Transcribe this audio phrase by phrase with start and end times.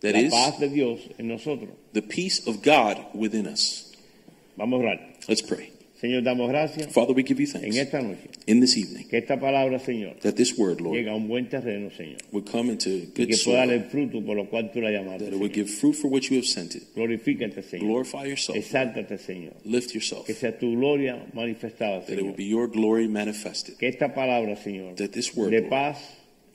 [0.00, 1.70] That la is paz de Dios en nosotros.
[1.92, 3.92] the peace of God within us.
[4.56, 5.00] Vamos a orar.
[5.28, 5.72] Let's pray.
[6.00, 8.28] Señor, damos gracias Father, we give you en thanks esta noche.
[8.46, 11.48] in this evening Que esta palabra, Señor, that this word, Lord, llegue a un buen
[11.48, 12.18] terreno, Señor.
[12.30, 15.24] would come into Y good que pueda soil, fruto por lo cual tú la llamaste.
[15.24, 16.84] that it would give fruit for which you have sent it.
[16.94, 17.80] Glorifícate, Señor.
[17.80, 19.54] Glorify yourself, Exáltate, Señor.
[19.64, 22.26] lift yourself, Que sea tu gloria manifestada, that it Señor.
[22.26, 25.70] would be your glory manifested, Que esta palabra, Señor, that this word, de Lord,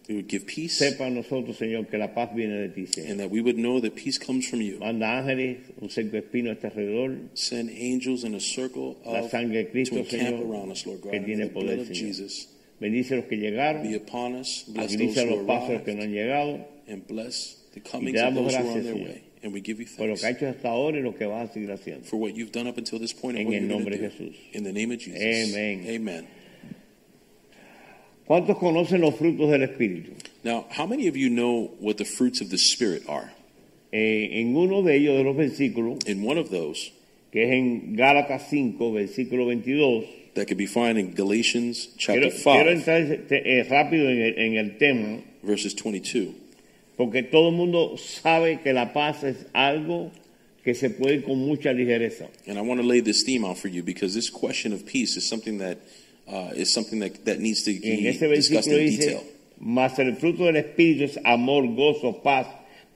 [0.08, 3.12] it would give peace, sepa nosotros, Señor, que la paz viene de ti, Señor.
[3.12, 4.78] and that we would know that peace comes from you.
[4.80, 7.18] Manda ángeles, un cerco espino a este alrededor.
[7.36, 11.02] Send angels in a circle La sangre de to Cristo, encamp Señor, around us, Lord
[11.02, 11.96] God, que tiene the blood of Señor.
[11.96, 12.48] Jesus
[12.82, 13.84] Bendice a los que llegaron.
[13.84, 14.66] be upon us.
[14.68, 16.66] Bless those a who los pasos que no han llegado.
[16.88, 19.24] and bless the comings of those who are on their Señor, way.
[19.42, 21.54] And we give you thanks que ha hecho hasta ahora y lo que vas a
[21.54, 22.06] seguir haciendo.
[22.06, 23.98] for what you've done up until this point and En what el you're going nombre
[23.98, 24.32] to de do.
[24.32, 24.36] Jesús.
[24.54, 25.22] In the name of Jesus.
[25.22, 25.86] Amen.
[25.88, 26.28] Amen.
[28.26, 30.12] ¿Cuántos conocen los frutos del Espíritu?
[30.44, 33.32] Now, how many of you know what the fruits of the Spirit are?
[33.92, 36.92] Eh, en uno de ellos de los versículos, In one of those,
[37.32, 42.32] que es en Gálatas 5, versículo 22, that could be found in Galatians quiero, chapter
[42.32, 46.34] quiero 5, entrar este, eh, rápido en el, en el tema, verses 22.
[46.98, 50.12] porque todo el mundo sabe que la paz es algo
[50.64, 52.30] que se puede con mucha ligereza.
[52.48, 55.18] And I want to lay this theme out for you because this question of peace
[55.18, 55.78] is something that
[56.28, 58.02] uh, is something that, that needs to be
[58.36, 59.24] discussed in dice, detail.
[59.60, 62.48] mas el fruto del Espíritu es amor, gozo, paz,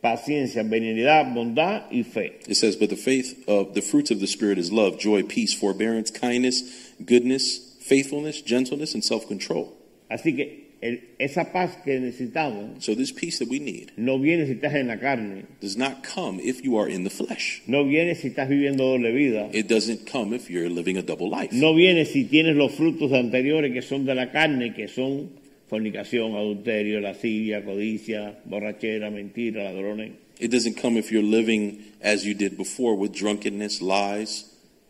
[0.02, 2.40] paciencia, benignidad, bondad y fe.
[2.48, 5.54] It says, but the faith of the fruits of the Spirit is love, joy, peace,
[5.54, 6.64] forbearance, kindness,
[7.04, 9.74] goodness, faithfulness, gentleness, and self-control.
[10.10, 14.46] Así que el- esa paz que necesitamos So this peace that we need no viene
[14.46, 17.62] si estás en la carne, does not come if you are in the flesh.
[17.68, 21.30] no viene si estás viviendo doble vida, It doesn't come if you're living a double
[21.30, 21.50] life.
[21.56, 25.30] no viene si tienes los frutos anteriores que son de la carne, que son
[25.70, 30.14] fornicación, adulterio, lascivia, codicia, borrachera, mentira, ladrones.
[30.40, 34.46] It doesn't come if you're living as you did before with drunkenness, lies.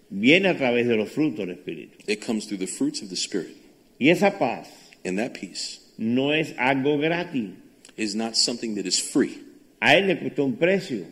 [0.09, 1.98] Viene a través de los frutos del Espíritu.
[2.08, 3.56] It comes through the fruits of the Spirit.
[4.00, 4.68] Y esa paz
[5.06, 7.52] And that peace no es algo gratis.
[7.97, 9.38] is not something that is free.
[9.81, 11.06] A él le costó un precio,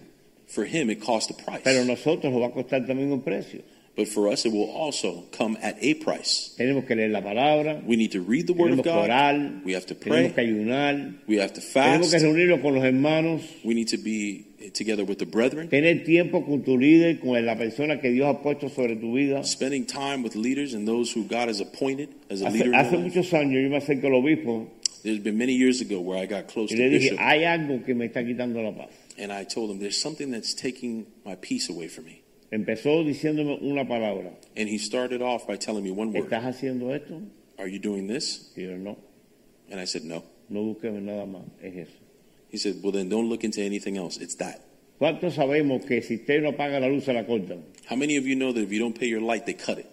[0.48, 1.62] For him, it cost a price.
[1.64, 3.62] pero a nosotros nos va a costar también un precio.
[3.96, 6.54] But for us, it will also come at a price.
[6.58, 9.10] Tenemos que leer la palabra, We need to read the Word tenemos of que God.
[9.10, 10.46] orar, We have to tenemos que pray.
[10.48, 12.24] ayunar, We have to tenemos que fast.
[12.26, 15.70] reunirnos con los hermanos, We need to be together with the brethren.
[15.70, 19.44] tener tiempo con tu líder, con la persona que Dios ha puesto sobre tu vida.
[19.44, 22.98] Spending time with leaders and those who God has appointed as a Hace, leader hace
[22.98, 24.68] muchos años yo me al obispo
[25.04, 27.44] There's been many years ago where I got close y to le dije, Bishop, hay
[27.44, 28.90] algo que me está quitando la paz.
[29.18, 32.22] and I told him, "There's something that's taking my peace away from me."
[32.52, 36.94] Empezó diciéndome una palabra, And he started off by telling me one word: ¿estás haciendo
[36.96, 37.22] esto?
[37.60, 38.98] "Are you doing this?" Y yo, no,
[39.70, 42.05] And I said, "No." no busques nada más, es eso.
[42.56, 44.18] He said, "Well, then don't look into anything else.
[44.18, 44.62] It's that."
[44.98, 47.60] ¿Cuántos sabemos que si usted no apaga la luz se la cortan?
[47.90, 49.88] How many of you know that if you don't pay your light, they cut it?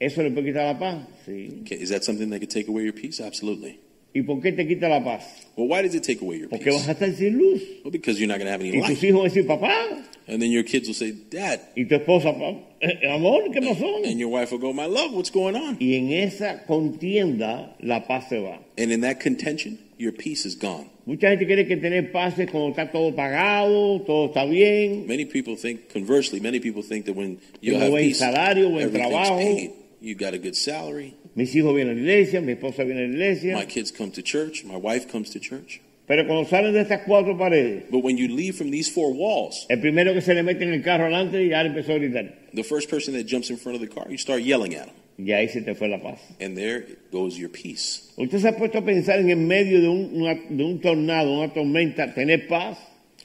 [0.00, 1.06] ¿Eso le puede quitar la paz?
[1.26, 1.60] Sí.
[1.62, 3.20] Okay, is that something that could take away your peace?
[3.20, 3.78] Absolutely.
[4.14, 5.22] ¿Y por qué te quita la paz?
[5.56, 6.74] Well, why does it take away your Porque peace?
[6.78, 7.62] vas a estar sin luz.
[7.84, 8.98] Well, because you're not going to have any Y tus light.
[9.10, 11.60] hijos van a decir, papá, And then your kids will say, Dad.
[11.76, 14.04] y tu esposa, "Pa- eh, amor, ¿qué pasó?
[14.04, 15.76] And your wife will go, My love, what's going on?
[15.80, 18.60] Y en esa contienda la paz se va.
[18.78, 20.90] And in that contention, your peace is gone.
[21.06, 25.56] Mucha gente quiere que tener paz cuando está todo pagado, todo está bien, Many people
[25.56, 29.38] think, conversely, many people think that when you have buen peace, salario, buen trabajo.
[29.38, 29.70] paid.
[30.00, 31.14] You got a good salary.
[31.36, 34.10] mis hijos vienen a la iglesia, mi esposa viene a la iglesia, My kids come
[34.12, 34.64] to church.
[34.64, 35.80] My wife comes to church.
[36.08, 39.64] pero cuando salen de estas cuatro paredes, But when you leave from these four walls,
[39.70, 42.34] el primero que se le mete en el carro adelante ya empezó a gritar.
[42.52, 44.94] the first person that jumps in front of the car, you start yelling at them.
[45.18, 46.18] Y ahí se te fue la paz.
[46.40, 48.12] And there goes your peace.
[48.16, 51.32] ¿Usted se ha puesto a pensar en el medio de un, una- de un tornado,
[51.38, 52.78] una tormenta, tener paz?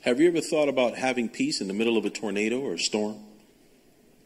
[0.05, 2.77] Have you ever thought about having peace in the middle of a tornado or a
[2.77, 3.15] storm?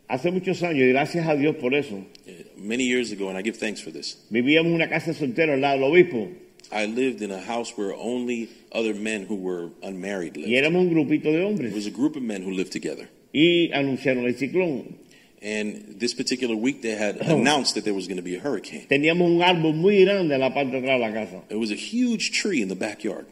[0.07, 1.95] Hace muchos años, y gracias a Dios por eso,
[2.27, 5.53] Uh, Many years ago, and I give thanks for this, vivíamos en una casa soltera
[5.53, 6.27] al lado del obispo
[6.71, 10.53] I lived in a house where only other men who were unmarried y lived.
[10.53, 13.07] éramos un grupito de It hombres was a group of men who lived together.
[13.33, 14.97] y anunciaron el ciclón.
[15.41, 18.87] And this particular week, they had announced that there was going to be a hurricane.
[18.87, 21.71] Teníamos un árbol muy grande en la parte de atrás de la casa It was
[21.71, 23.25] a huge tree in the backyard.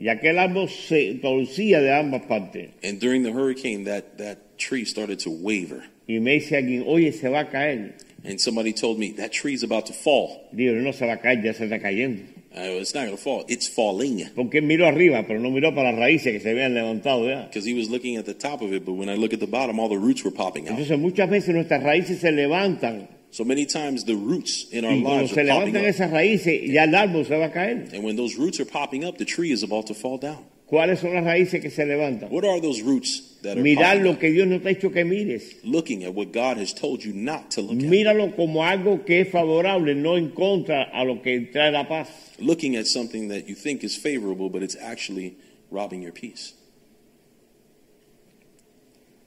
[0.00, 2.70] Y aquel árbol se torcía de ambas partes.
[2.82, 5.84] And during the hurricane, that, that tree started to waver.
[6.08, 7.94] Y me dice alguien, oye, se va a caer.
[8.24, 10.48] And somebody told me, that tree's about to fall.
[10.52, 12.24] Digo, no se va a caer, ya se está cayendo.
[12.54, 13.44] Uh, it's not going to fall.
[13.48, 14.28] It's falling.
[14.34, 17.46] Porque miró arriba, pero no miró para las raíces que se habían levantado ya.
[17.46, 19.46] Because he was looking at the top of it, but when I look at the
[19.46, 20.78] bottom, all the roots were popping out.
[20.78, 23.08] Entonces muchas veces nuestras raíces se levantan.
[23.30, 25.88] So many times the roots in our Y lives se are popping levantan up.
[25.88, 27.88] esas raíces, ya el árbol se va a caer.
[27.94, 30.44] And when those roots are popping up, the tree is about to fall down.
[30.72, 32.30] ¿Cuáles son las raíces que se levantan?
[32.30, 35.04] What are those roots that are Mirar lo que Dios no te ha hecho que
[35.04, 35.56] mires.
[35.64, 37.90] Looking at what God has told you not to look at.
[37.90, 42.08] Míralo como algo que es favorable, no en contra a lo que trae la paz.
[42.38, 45.36] Looking at something that you think is favorable, but it's actually
[45.70, 46.54] robbing your peace.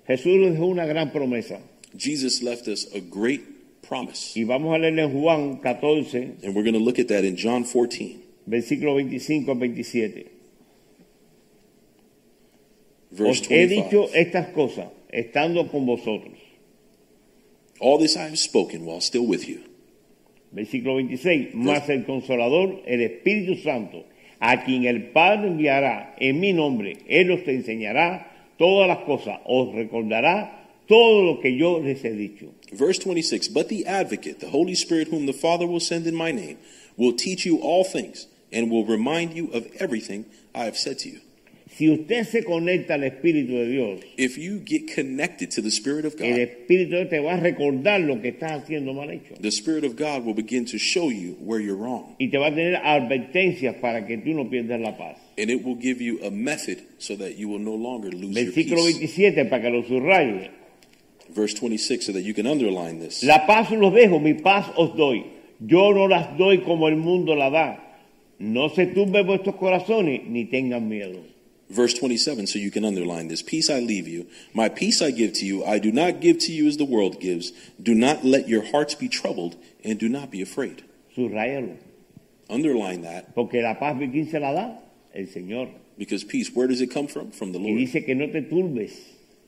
[0.07, 1.59] Jesús nos dejó una gran promesa.
[1.95, 4.35] Jesus left us a great promise.
[4.35, 7.35] Y vamos a leerle en Juan 14, And we're going to look at that in
[7.35, 10.34] John 14, versículo 25 al 27.
[13.15, 14.09] Verse Os he dicho 25.
[14.13, 16.37] estas cosas estando con vosotros.
[17.79, 19.59] All this I have spoken while still with you.
[20.51, 21.53] Versículo 26.
[21.53, 24.05] Mas el consolador, el Espíritu Santo,
[24.39, 29.73] a quien el Padre enviará en mi nombre, Él os enseñará todas las cosas, os
[29.73, 32.53] recordará todo lo que yo les he dicho.
[32.71, 36.31] Verse 26 But the advocate, the Holy Spirit, whom the Father will send in my
[36.31, 36.57] name,
[36.95, 41.09] will teach you all things and will remind you of everything I have said to
[41.09, 41.19] you.
[41.77, 46.05] Si usted se conecta al Espíritu de Dios, If you get connected to the Spirit
[46.05, 49.11] of el God, Espíritu de Dios te va a recordar lo que estás haciendo mal
[49.11, 49.35] hecho.
[49.41, 52.15] the Spirit of God will begin to show you where you're wrong.
[52.17, 55.17] Y te va a tener advertencias para que tú no pierdas la paz.
[55.37, 58.53] And it will give you a method so that you will no longer lose your
[58.53, 58.99] Versículo peace.
[58.99, 60.51] 27, para que lo subraye.
[61.35, 63.21] Verse 26, so that you can underline this.
[63.21, 65.25] La paz os dejo, mi paz os doy.
[65.59, 67.97] Yo no las doy como el mundo la da.
[68.39, 71.34] No se turben vuestros corazones ni tengan miedo.
[71.69, 73.41] Verse 27, so you can underline this.
[73.41, 74.27] Peace I leave you.
[74.53, 75.65] My peace I give to you.
[75.65, 77.51] I do not give to you as the world gives.
[77.81, 80.83] Do not let your hearts be troubled and do not be afraid.
[81.17, 81.77] Subrayalo.
[82.49, 84.77] Underline that Porque la paz, ¿quién se la da?
[85.15, 85.71] El Señor.
[85.97, 87.31] because peace, where does it come from?
[87.31, 87.77] From the Y Lord.
[87.79, 88.91] dice que no te turbes.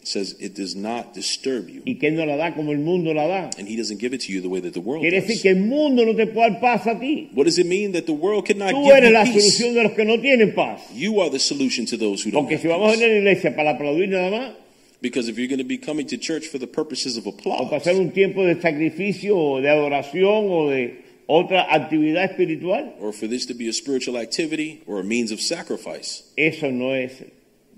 [0.07, 1.81] Says it does not disturb you.
[1.86, 3.50] Y que Él no la da como el mundo la da.
[3.59, 5.42] And he doesn't give it to you the way that the world Quiere decir does.
[5.42, 7.30] que el mundo no te puede dar paz a ti.
[7.33, 9.57] What does it mean that the world cannot Tú give eres la you peace?
[9.59, 10.80] solución de los que no tienen paz.
[10.95, 13.01] You are the solution to those who don't Porque have si vamos a peace.
[13.01, 14.54] venir a la iglesia para aplaudir nada más,
[15.01, 17.56] Because if you're going to be coming to church for the purposes of o para
[17.68, 23.12] applause, hacer un tiempo de sacrificio o de adoración o de otra actividad espiritual, or
[23.12, 27.21] for this to be a spiritual activity or a means of sacrifice, eso no es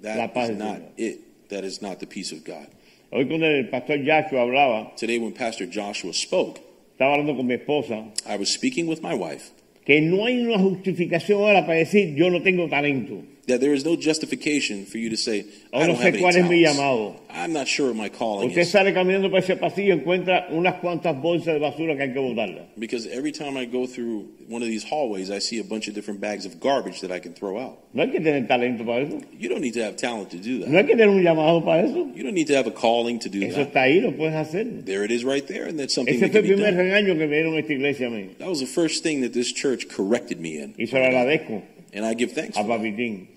[0.04, 1.20] la that paz is not it.
[1.50, 2.68] That is not the peace of God.
[3.12, 6.60] Hoy cuando el pastor Yahshua hablaba, Today, when Pastor Joshua spoke,
[6.98, 9.52] estaba hablando con mi esposa, I was speaking with my wife
[9.90, 13.24] que no hay una justificación ahora para decir yo no tengo talento.
[13.50, 16.20] That there is no justification for you to say, I no don't sé have any
[16.24, 16.80] cuál es mi talents.
[16.80, 17.16] llamado.
[17.32, 18.72] I'm not sure what my calling Usted is.
[18.72, 22.20] sale caminando por ese pasillo y encuentra unas cuantas bolsas de basura que hay que
[22.20, 22.68] botarlas.
[22.78, 25.94] Because every time I go through one of these hallways, I see a bunch of
[25.94, 27.78] different bags of garbage that I can throw out.
[27.94, 29.20] No hay que tener talento para eso.
[29.38, 30.76] You don't need to have talent to do No that.
[30.76, 32.08] hay que tener un llamado para eso.
[32.16, 33.68] You don't need to have a calling to do Eso that.
[33.74, 34.86] está ahí, lo puedes hacer.
[34.86, 36.72] There it is right there, and that's something Ese that fue can el be primer
[36.72, 36.86] done.
[36.86, 38.38] regaño que me dieron esta iglesia a mí.
[38.40, 40.74] That was the first thing that this church corrected me in.
[40.80, 41.62] Y se lo agradezco
[41.94, 43.28] And I give thanks a for Papitín.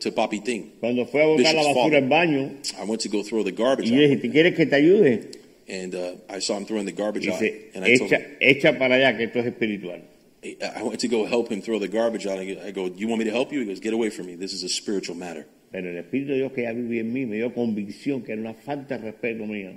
[0.00, 0.72] To Papi Ting.
[0.80, 3.88] Cuando fue a botar la basura al baño, I went to go throw the garbage
[3.88, 5.36] y yo dije, ¿te quieres que te ayude?
[5.68, 7.42] And uh, I saw him throwing the garbage out.
[7.42, 10.00] And I told echa, him, echa para allá que esto es espiritual.
[10.44, 12.38] I went to go help him throw the garbage out.
[12.38, 13.60] I go, You want me to help you?
[13.60, 14.36] He goes, Get away from me.
[14.36, 15.44] This is a spiritual matter.
[15.72, 18.40] Pero el Espíritu de Dios que ya vivía en mí me dio convicción que era
[18.40, 19.72] una falta de respeto mío.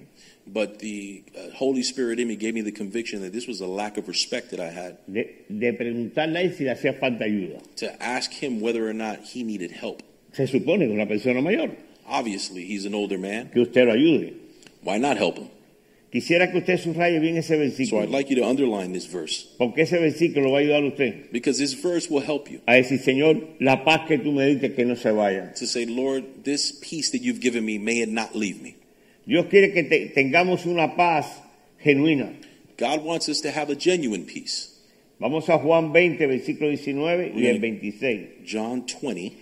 [0.46, 3.68] But the uh, Holy Spirit in me gave me the conviction that this was a
[3.68, 7.26] lack of respect that I had De, de preguntarle a él si le hacía falta
[7.26, 7.60] ayuda.
[7.78, 10.02] to ask him whether or not he needed help.
[10.34, 11.72] Se supone que una persona mayor,
[12.08, 13.50] Obviously, he's an older man.
[13.52, 14.34] que usted lo ayude.
[14.84, 15.50] Why not help him?
[16.12, 19.48] Quisiera que usted subraye bien ese So versículo, I'd like you to underline this verse
[19.60, 22.62] porque ese versículo lo va a ayudar a usted because this verse will help you
[22.66, 25.54] a decir, Señor, la paz que tú me diste que no se vaya.
[25.56, 28.76] to say, Lord, this peace that you've given me, may it not leave me.
[29.28, 31.28] Dios quiere que te- tengamos una paz
[31.84, 32.34] genuina.
[32.78, 34.70] God wants us to have a genuine peace.
[35.20, 37.62] Vamos a Juan 20, versículo 19 y el Bien.
[37.62, 38.28] 26.
[38.50, 39.34] John 20,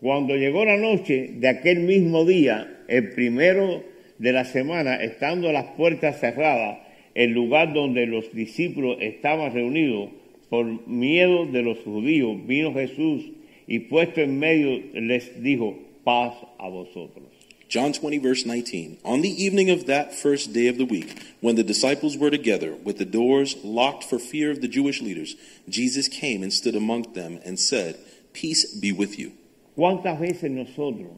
[0.00, 3.82] Cuando llegó la noche de aquel mismo día, el primero
[4.18, 6.78] de la semana, estando las puertas cerradas,
[7.14, 10.10] el lugar donde los discípulos estaban reunidos
[10.48, 13.24] por miedo de los judíos, vino Jesús
[13.66, 17.26] y puesto en medio les dijo, paz a vosotros.
[17.68, 18.96] John 20, verse 19.
[19.04, 22.74] On the evening of that first day of the week, when the disciples were together,
[22.82, 25.36] with the doors locked for fear of the Jewish leaders,
[25.68, 27.96] Jesus came and stood among them and said,
[28.32, 29.32] Peace be with you.
[29.76, 31.10] ¿Cuántas veces nosotros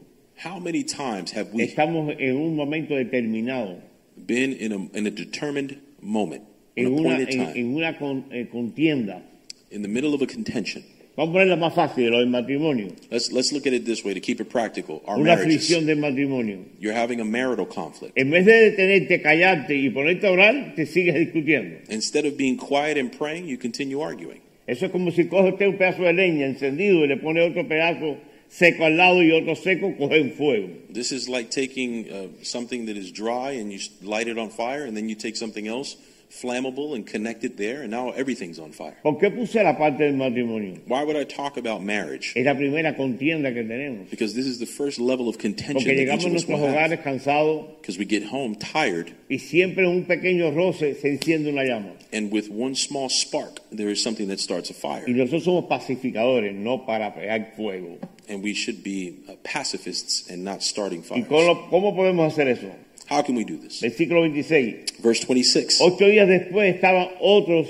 [0.43, 3.77] How many times have we estamos en un momento determinado,
[4.17, 6.43] been in a, in a determined moment,
[6.75, 9.21] in en a una, appointed en, time, en una con- eh, contienda?
[9.69, 10.83] in the middle of a contention?
[11.15, 12.87] Vamos a ponerla más fácil, lo del matrimonio.
[13.11, 15.01] Let's, let's look at it this way to keep it practical.
[15.05, 15.67] Our Una marriages.
[15.67, 16.59] fricción del matrimonio.
[16.79, 18.17] You're having a marital conflict.
[18.17, 21.77] En vez de detenerte, callarte y ponerte a orar, te sigues discutiendo.
[21.89, 24.39] Instead of being quiet and praying, you continue arguing.
[24.65, 27.67] Eso es como si coge usted un pedazo de leña encendido y le pone otro
[27.67, 28.17] pedazo
[28.51, 30.69] seco al lado y otro seco, coge un fuego.
[30.89, 34.83] This is like taking uh, something that is dry and you light it on fire,
[34.83, 35.95] and then you take something else
[36.31, 38.95] flammable and connect it there, and now everything's on fire.
[39.03, 40.77] ¿Por qué puse la parte del matrimonio?
[40.87, 42.33] Why would I talk about marriage?
[42.35, 44.09] Es la primera contienda que tenemos.
[44.09, 46.47] Because this is the first level of contention Porque that each llegamos a of us
[46.47, 46.91] nuestros will have.
[46.91, 51.49] hogares cansados Because we get home tired, y siempre en un pequeño roce se enciende
[51.49, 51.91] una llama.
[52.13, 55.03] and with one small spark, there is something that starts a fire.
[55.07, 57.97] Y nosotros somos pacificadores, no para pegar fuego.
[58.29, 61.27] And we should be uh, pacifists and not starting ¿Y fires.
[61.27, 62.67] cómo, cómo podemos hacer eso?
[63.11, 63.81] How can we do this?
[63.81, 65.01] Versículo 26.
[65.01, 65.81] Verse 26.
[65.81, 67.67] Ocho días después estaban otros,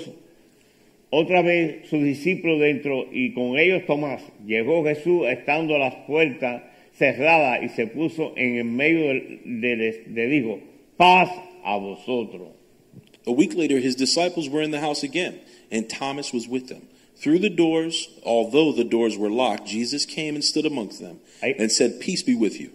[1.10, 4.22] otra vez sus discípulos dentro y con ellos Tomás.
[4.46, 6.62] Llegó Jesús estando las puertas
[6.96, 9.08] cerradas y se puso en el medio
[9.44, 10.60] de, le dijo,
[10.96, 11.28] paz
[11.64, 12.50] a vosotros.
[13.26, 15.40] A week later, his disciples were in the house again,
[15.72, 16.82] and Thomas was with them.
[17.16, 21.72] Through the doors, although the doors were locked, Jesus came and stood amongst them and
[21.72, 22.70] said, Peace be with you.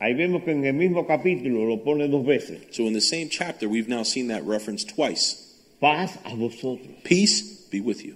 [0.00, 2.60] Ahí vemos que en el mismo capítulo lo pone dos veces.
[2.70, 5.44] So, in the same chapter, we've now seen that reference twice.
[5.80, 6.88] Paz a vosotros.
[7.02, 8.14] Peace be with you.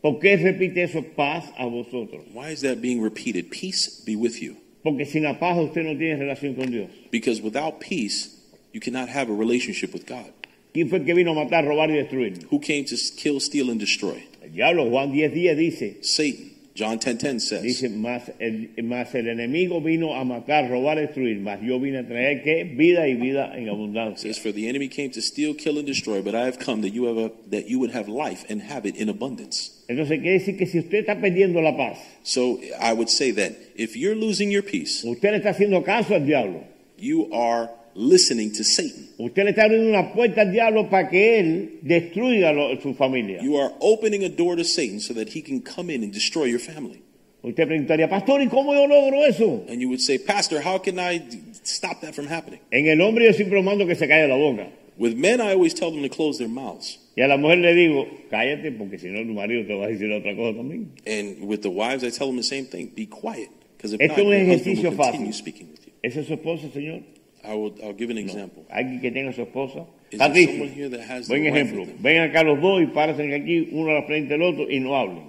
[0.00, 1.02] ¿Por qué repite eso?
[1.02, 2.22] Paz a vosotros.
[2.32, 3.50] Why is that being repeated?
[3.50, 4.56] Peace be with you.
[4.84, 6.90] Porque sin la paz usted no tiene relación con Dios.
[7.10, 8.36] Because without peace,
[8.72, 10.30] you cannot have a relationship with God.
[10.72, 12.46] ¿Quién fue el que vino a matar, robar y destruir?
[12.50, 14.22] Who came to kill, steal, and destroy?
[14.42, 16.53] El diablo, Juan 10 días dice, Satan.
[16.76, 21.60] John 10:10 says, Dice, más el, más el enemigo vino a matar, robar, destruir, más
[21.62, 24.22] yo vine a traer que vida y vida en abundancia.
[24.32, 26.92] says, For the enemy came to steal, kill, and destroy, but I have come that
[26.92, 29.70] you have a, that you would have life and have it in abundance.
[29.88, 33.52] Entonces quiere decir que si usted está perdiendo la paz, So I would say that
[33.76, 36.64] if you're losing your peace, usted le está haciendo caso al diablo.
[36.98, 39.08] you are listening to Satan.
[39.18, 43.42] Usted le está abriendo una puerta al diablo para que él destruya lo- su familia.
[43.42, 46.44] You are opening a door to Satan so that he can come in and destroy
[46.46, 47.00] your family.
[47.42, 49.64] Usted preguntaría, pastor, ¿y cómo yo logro eso?
[49.68, 51.20] And you would say, Pastor, how can I
[51.62, 52.60] stop that from happening?
[52.72, 54.66] En el hombre yo siempre mando que se calle la boca.
[54.96, 56.98] With men, I always tell them to close their mouths.
[57.16, 59.88] Y a la mujer le digo, cállate porque si no tu marido te va a
[59.88, 60.88] decir otra cosa también.
[61.06, 63.50] And with the wives, I tell them the same thing be quiet.
[63.76, 65.32] Because if Esto not, es un your husband will continue fácil.
[65.34, 65.92] speaking with you.
[66.02, 67.02] ¿Esa es su esposa, señor?
[67.46, 68.64] I will, I'll give an example.
[68.70, 69.86] Alguien que tenga su esposa.
[70.10, 70.52] Is Está there triste.
[70.58, 71.80] someone here that has Buen wife ejemplo.
[71.80, 72.02] with them?
[72.02, 74.94] Ven acá los dos y párense aquí, uno a la frente del otro y no
[74.96, 75.24] hablen.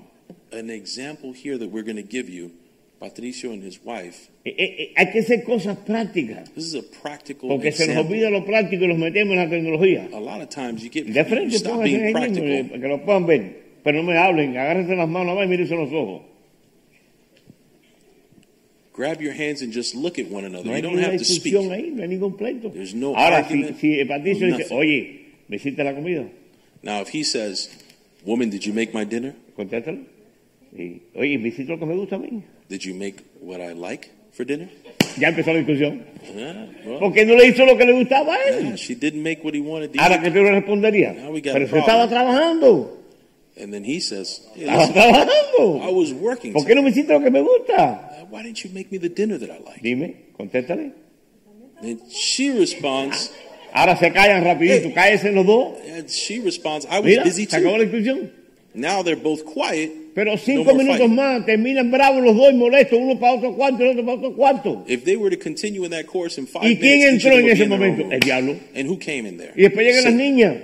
[0.52, 2.52] An example here that we're going to give you,
[3.00, 4.30] Patricio and his wife.
[4.46, 6.50] Eh, eh, eh, hay que hacer cosas prácticas.
[6.54, 8.16] This is a practical Porque se nos example.
[8.16, 10.08] olvida lo práctico y los metemos en la tecnología.
[10.14, 12.64] A lot of times you get De you frente, stop pónganse being ahí mismo, eh,
[12.70, 13.66] para que lo puedan ver.
[13.84, 16.22] Pero no me hablen, agárrense las manos y mírense los ojos.
[18.96, 20.70] Grab your hands and just look at one another.
[20.70, 21.54] No you don't have to speak.
[21.54, 22.72] ahí, no hay ningún pleito.
[22.72, 26.24] There's no Ahora, si, argument, si el Patricio no dice, oye, ¿me hiciste la comida?
[26.82, 27.70] Now, if he says,
[28.24, 29.36] "Woman, did you make my dinner?
[29.58, 30.00] Contéstalo.
[30.72, 32.42] Y, oye, ¿me hiciste lo que me gusta a mí?
[32.70, 34.70] Did you make what I like for dinner?"
[35.20, 36.02] Ya empezó la discusión.
[36.34, 38.64] Yeah, well, Porque no le hizo lo que le gustaba a él.
[38.64, 41.18] yeah, she didn't make what he wanted to Ahora tú le responderías.
[41.18, 43.05] Now we got Pero se estaba trabajando.
[43.58, 45.82] And then he says, hey, Estaba listen, trabajando.
[45.82, 46.54] I was working.
[46.54, 48.12] ¿Por qué no me hiciste lo que me gusta?
[48.22, 49.82] Uh, Why didn't you make me the dinner that I like?
[49.82, 50.92] Dime, contéstale.
[51.82, 53.32] And she responds,
[53.74, 55.78] Ahora se callan rapidito, cállese los dos.
[55.88, 57.92] and she responds, I was Mira, busy se acabó la too.
[57.92, 58.32] discusión.
[58.74, 60.14] Now they're both quiet.
[60.16, 61.16] Pero cinco more minutos fighting.
[61.16, 64.34] más, terminan bravos los dos y molestos, uno para otro cuarto, el otro para otro
[64.36, 64.84] cuarto.
[64.88, 67.32] If they were to continue in that course in five ¿Y quién minutes, each of
[67.32, 68.04] entró them en would be ese in their own momento?
[68.04, 68.12] room.
[68.14, 68.56] El diablo.
[68.76, 69.54] And who came in there?
[69.56, 70.18] Y después llegan las Satan.
[70.18, 70.56] niñas.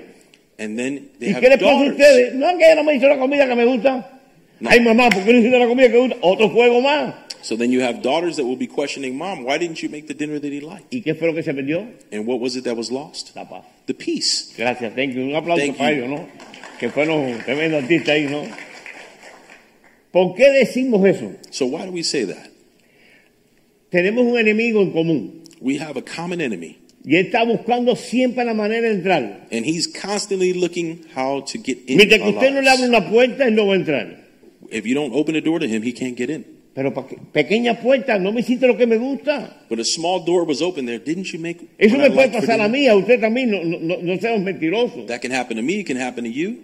[0.61, 1.91] And then they ¿Y have qué les pasa a daughters.
[1.97, 2.33] ustedes?
[2.35, 4.19] No, que ella no me hizo la comida que me gusta.
[4.59, 4.69] No.
[4.69, 6.17] Ay, mamá, ¿por qué no hiciste la comida que me gusta?
[6.21, 7.15] Otro fuego más.
[7.41, 10.13] So then you have daughters that will be questioning, Mom, why didn't you make the
[10.13, 10.85] dinner that he liked?
[10.93, 11.87] ¿Y qué fue lo que se perdió?
[12.11, 13.35] And what was it that was lost?
[13.35, 13.63] La paz.
[13.87, 14.53] The peace.
[14.55, 15.23] Gracias, thank you.
[15.23, 16.03] Un aplauso Thank para you.
[16.03, 16.27] ellos, ¿no?
[16.79, 18.43] Que fueron tremendos artistas ahí, ¿no?
[20.11, 21.31] ¿Por qué decimos eso?
[21.49, 22.49] So why do we say that?
[23.89, 28.45] Tenemos un enemigo en común We have a common enemy, y él está buscando siempre
[28.45, 29.47] la manera de entrar.
[29.51, 33.09] and he's constantly looking how to get in Mientras que usted no le abre una
[33.09, 34.21] puerta, él no va a entrar.
[34.71, 36.45] If you don't open a door to him, he can't get in.
[36.73, 36.93] Pero
[37.33, 39.65] pequeña puerta, no me hiciste lo que me gusta.
[39.69, 40.99] But a small door was open there.
[40.99, 44.17] Didn't you make Eso me puede pasar a mí, a usted también, no, no, no,
[44.17, 45.07] seamos mentirosos.
[45.07, 45.81] That can happen to me.
[45.81, 46.59] It can happen to you.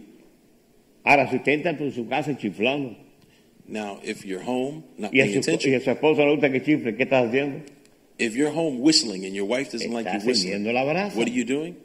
[1.04, 2.96] Ahora, si usted entra por su casa chiflando,
[3.70, 6.50] Now, if you're home, not y paying su, y attention, a su esposa le gusta
[6.50, 7.66] que chifle, ¿qué estás haciendo?
[8.20, 11.16] If you're home whistling and your wife doesn't like you whistling, la brasa.
[11.16, 11.76] what are you doing?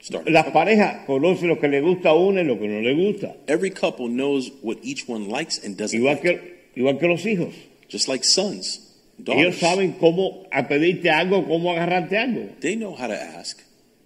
[0.00, 0.28] Start.
[0.30, 3.34] Las parejas conocen lo que le gusta a una y lo que no le gusta.
[3.48, 6.22] Every couple knows what each one likes and doesn't Igual like.
[6.22, 7.52] que, igual que los hijos.
[7.88, 8.80] Just like sons,
[9.18, 9.58] Ellos daughters.
[9.58, 12.48] saben cómo a pedirte algo, cómo agarrarte algo.
[12.60, 13.58] They know how to ask.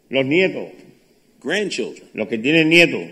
[0.08, 0.70] Los nietos,
[1.42, 2.04] Grandchildren.
[2.14, 3.02] los que tienen nietos,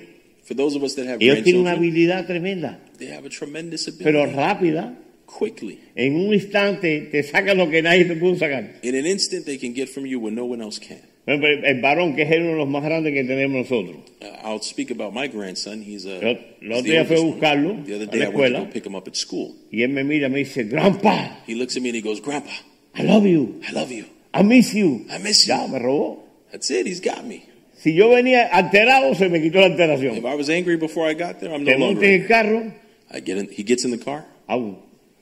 [0.44, 3.28] For those of us that have ellos tienen una grandchildren, habilidad tremenda, they have a
[3.30, 4.36] tremendous pero ability.
[4.38, 4.94] rápida.
[5.38, 5.78] Quickly.
[5.94, 8.78] En un instante te sacan lo que nadie te pudo sacar.
[8.82, 11.00] In an instant, they can get from you what no one else can.
[11.26, 13.96] El, el varón, que es uno de los más grandes que tenemos nosotros.
[14.20, 15.82] Uh, I'll speak about my grandson.
[15.82, 16.18] He's a.
[16.20, 18.54] Lo- he's lo otro the día a buscarlo The other a day la I went
[18.56, 19.54] to go pick him up at school.
[19.70, 22.50] Y él me mira me dice, Grandpa, He looks at me and he goes, Grandpa,
[22.96, 23.60] I love you.
[23.68, 24.06] I love you.
[24.34, 25.06] I miss you.
[25.10, 25.54] I miss you.
[25.54, 26.24] Ya, me robó.
[26.50, 26.86] That's it.
[26.86, 27.44] He's got me.
[27.76, 30.16] Si yo venía alterado, se me quitó la alteración.
[30.16, 32.04] If I was angry before I got there, I'm no Te montes longer.
[32.14, 32.72] en el carro,
[33.12, 33.48] I get in.
[33.50, 34.26] He gets in the car.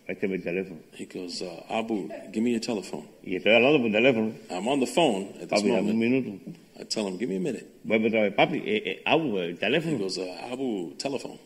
[0.09, 0.81] Es mi teléfono.
[0.99, 3.05] He goes, uh, Abu, give me your telephone.
[3.23, 4.33] Y estoy hablando por teléfono.
[4.51, 5.99] I'm on the phone at this Papi, dame un moment.
[5.99, 6.39] minuto.
[6.81, 7.67] I tell him, give me a minute.
[7.85, 9.99] Vuelve otra vez, papi, eh, eh, Abu, el He teléfono.
[9.99, 11.39] goes, uh, Abu, telephone.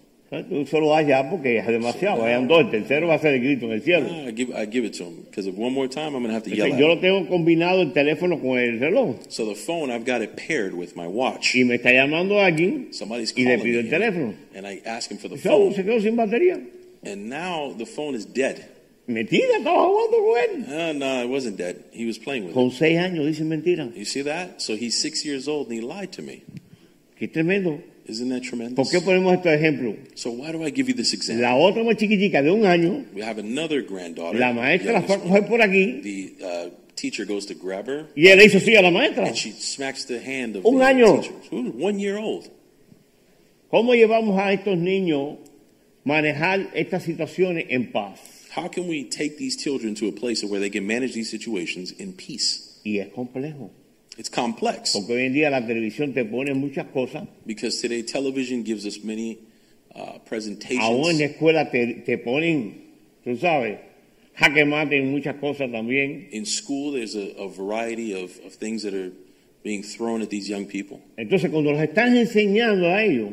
[0.48, 2.22] Tú solo vas ya porque es demasiado.
[2.22, 4.06] Vayan dos, el tercero va a ser el grito en el cielo.
[4.10, 6.32] Ah, I give, I give it to him because if one more time, I'm gonna
[6.32, 6.94] have to yell Entonces, at yo him.
[6.94, 9.16] lo tengo combinado el teléfono con el reloj.
[9.28, 11.54] So the phone, I've got it paired with my watch.
[11.54, 14.34] Y me está llamando alguien Somebody's y le calling pido el me, teléfono.
[14.54, 16.58] and I ask him for the Y phone, se quedó sin batería.
[17.02, 18.68] And now the phone is dead.
[19.08, 20.64] Mentira, estaba jugando con él.
[20.68, 21.82] Uh, no, it wasn't dead.
[21.92, 22.54] He was playing with it.
[22.54, 23.90] Con seis años, dicen mentira.
[23.96, 24.62] You see that?
[24.62, 26.42] So he's six years old and he lied to me.
[27.18, 27.82] Qué tremendo.
[28.06, 28.90] Isn't that ¿Por tremendous?
[28.90, 29.96] qué ponemos estos ejemplos?
[30.16, 31.42] So why do I give you this example?
[31.42, 34.38] La otra más chiquitica de un año, We have another granddaughter.
[34.38, 35.28] la maestra la fue a one.
[35.28, 38.74] coger por aquí The uh, teacher goes to grab her y él le hizo así
[38.76, 39.26] a la maestra.
[39.26, 41.20] and she smacks the hand of Un the año.
[41.22, 41.34] teacher.
[41.52, 42.48] Ooh, one year old.
[43.70, 45.38] ¿Cómo llevamos a estos niños
[46.04, 48.18] manejar estas situaciones en paz?
[48.54, 51.92] How can we take these children to a place where they can manage these situations
[51.92, 52.80] in peace?
[52.84, 53.70] Y es complejo,
[54.18, 57.26] It's complex porque hoy en día la televisión te pone muchas cosas.
[57.46, 59.38] because today television gives us many
[59.94, 61.18] uh, Aún en presentations.
[61.18, 62.74] la escuela te, te ponen,
[63.24, 63.78] tú sabes,
[64.34, 66.28] jaque mate en muchas cosas también.
[66.32, 69.12] In school, there's a, a variety of, of things that are
[69.64, 71.00] being thrown at these young people.
[71.16, 73.32] Entonces, cuando los estás enseñando a ellos,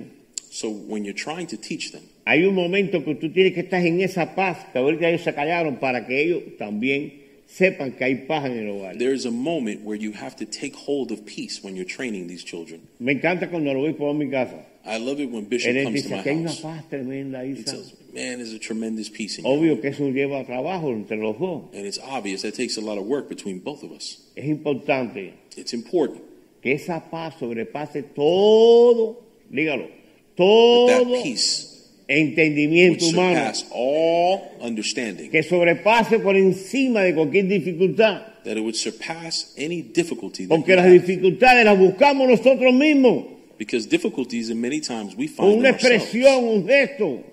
[0.51, 3.83] So when you're trying to teach them, hay un momento que tú tienes que estar
[3.83, 8.15] en esa paz, que ahorita ellos se callaron para que ellos también sepan que hay
[8.27, 8.95] paz en el hogar.
[8.99, 12.43] there's a moment where you have to take hold of peace when you're training these
[12.43, 12.81] children.
[12.99, 14.63] Me encanta cuando lo obispo va a mi casa.
[14.85, 17.43] I love it when Bishop Él comes to dice my que hay una paz tremenda.
[17.43, 19.49] He tells me, man, there's a tremendous peace in you.
[19.49, 21.63] Obvio que eso lleva trabajo entre los dos.
[21.73, 24.19] And it's obvious that takes a lot of work between both of us.
[24.35, 26.21] Es importante It's important
[26.61, 29.17] que esa paz sobrepase todo,
[29.51, 31.78] dígalo, that todo that peace
[32.09, 33.35] entendimiento humano.
[33.53, 38.23] surpass all understanding, Que sobrepase por encima de cualquier dificultad.
[38.43, 40.93] that it would surpass any difficulty that Porque you las have.
[40.99, 43.25] dificultades las buscamos nosotros mismos.
[43.59, 47.23] Because difficulties, and many times we find una them ourselves expresión, un gesto,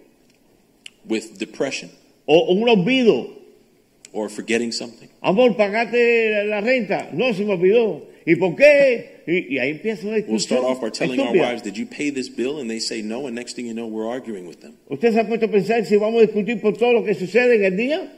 [1.09, 1.91] with depression
[2.27, 3.35] o un olvido.
[4.13, 5.09] or forgetting something.
[5.23, 7.11] Amor, pagaste la renta.
[7.13, 8.07] No, se me olvidó.
[8.25, 9.16] ¿Y por qué?
[9.27, 12.29] Y, ahí empieza una We'll start off by telling our wives, Did you pay this
[12.29, 12.61] bill?
[12.61, 14.75] And they say no, and next thing you know, we're arguing with them.
[14.89, 17.57] ¿Usted se ha puesto a pensar si vamos a discutir por todo lo que sucede
[17.57, 18.13] en el día?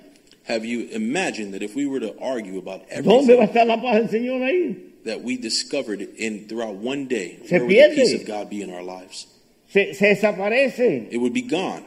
[0.47, 3.67] Have you imagined that if we were to argue about ¿Dónde va a everything estar
[3.67, 4.77] la paz del Señor ahí?
[5.05, 8.61] that we discovered in throughout one day, Se where would the peace of God be
[8.61, 9.27] in our lives?
[9.71, 11.09] Se, se desaparece.
[11.11, 11.85] It would be gone.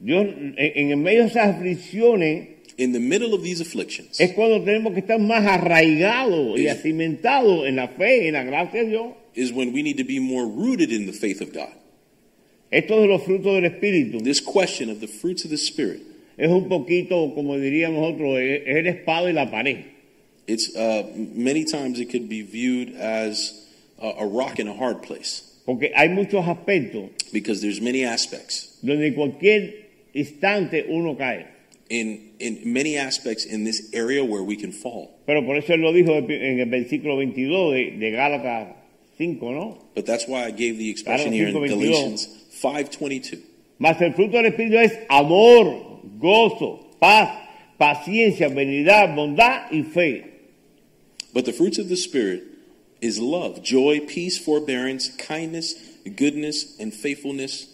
[0.00, 4.62] Dios, en, en medio de esas aflicciones In the middle of these afflictions, es cuando
[4.64, 9.12] tenemos que estar más arraigados y acimentados en la fe, en la gracia de Dios.
[9.34, 11.72] is when we need to be more rooted in the faith of God.
[12.72, 16.02] Esto de los frutos del Espíritu This question of the fruits of the Spirit,
[16.36, 19.84] es un poquito, como diríamos nosotros, es es el espada y la pared.
[20.46, 23.66] it's uh, many times it could be viewed as
[24.02, 28.76] a, a rock in a hard place Porque hay muchos aspectos because there's many aspects
[28.82, 29.72] donde en cualquier
[30.12, 31.46] instante uno cae.
[31.88, 35.10] In in many aspects in this area where we can fall.
[35.26, 38.76] Pero por eso él lo dijo en el versículo 22 de, de Gálatas
[39.18, 39.78] 5, ¿no?
[39.94, 41.68] But that's why I gave the expression here in 5:22.
[41.68, 42.28] Galatians
[42.62, 43.40] 5:22.
[43.78, 47.28] Mas el fruto del Espíritu es amor, gozo, paz,
[47.78, 50.24] paciencia, benignidad, bondad y fe.
[51.32, 52.44] But the fruits of the Spirit
[53.00, 55.74] is love, joy, peace, forbearance, kindness,
[56.16, 57.68] goodness, and faithfulness.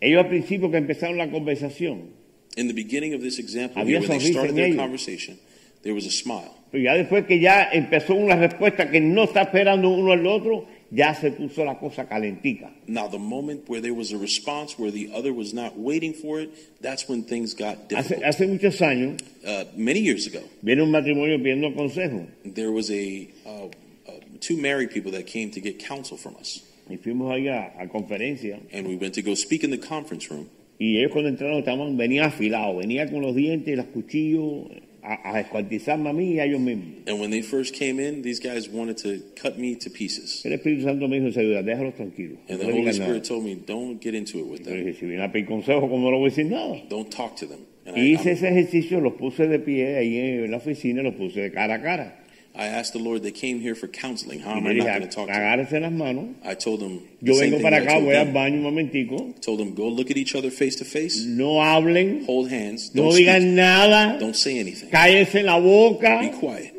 [0.00, 2.10] Ellos al principio que empezaron la conversación,
[2.58, 5.38] In the beginning of this example, here, when they started their conversation,
[5.84, 6.54] there was a smile.
[6.70, 10.66] pero ya después que ya empezó una respuesta que no está esperando uno al otro,
[10.90, 12.70] ya se puso la cosa calentica.
[12.86, 16.40] Now, the moment where there was a response where the other was not waiting for
[16.40, 16.50] it,
[16.82, 18.24] that's when things got Hace, difficult.
[18.24, 23.28] hace muchos años Uh, many years ago, viene un matrimonio pidiendo consejo there was a
[23.46, 23.66] uh,
[24.08, 27.86] uh, two married people that came to get counsel from us, y fuimos allá a
[27.86, 30.50] conferencia and we went to go speak in the conference room.
[30.78, 34.66] Y ellos cuando entraron estaban, venían afilados, venían con los dientes los cuchillos
[35.02, 36.86] a, a descuartizarme a mí y a ellos mismos.
[37.06, 40.44] And when they first came in, these guys wanted to cut me to pieces.
[40.44, 42.38] El Espíritu Santo me dijo, "Seguridad, déjalos tranquilos.
[42.48, 43.10] And no the le Holy digas nada".
[43.10, 44.84] Spirit told me, don't get into it with Yo them.
[44.84, 46.82] dije, si viene a pedir consejo, ¿cómo no le voy a decir nada?
[46.90, 47.60] Don't talk to them.
[47.86, 51.14] And Y I, hice ese ejercicio, los puse de pie ahí en la oficina, los
[51.14, 52.24] puse de cara a cara.
[52.54, 54.40] I asked the Lord, they came here for counseling.
[54.40, 55.82] How am I not going to talk to them?
[55.82, 56.34] las manos.
[56.44, 58.34] I told them, Yo same vengo para acá, told voy al them.
[58.34, 59.40] baño un momentico.
[59.40, 63.12] Told them, go look at each other face to face, No hablen, hold hands, don't
[63.12, 64.90] digan speak, nada, don't say anything.
[64.90, 66.74] cállense en la boca, Be quiet.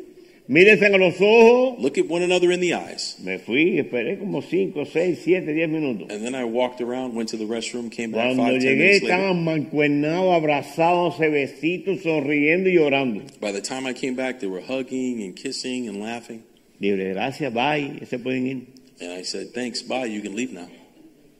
[0.50, 1.78] Mírense a los ojos.
[1.80, 3.16] Look at one another in the eyes.
[3.22, 6.10] Me fui, esperé como 5, 6, 7, 10 minutos.
[6.10, 8.78] And then I walked around, went to the restroom, came back Cuando five, ten llegué
[8.78, 9.14] minutes later.
[9.16, 13.22] estaban mancuernados, abrazados, besitos, sonriendo y llorando.
[13.40, 16.42] By the time I came back, they were hugging and kissing and laughing.
[16.80, 18.66] Dije, gracias, bye, se pueden ir.
[19.00, 20.68] And I said, thanks, bye, you can leave now.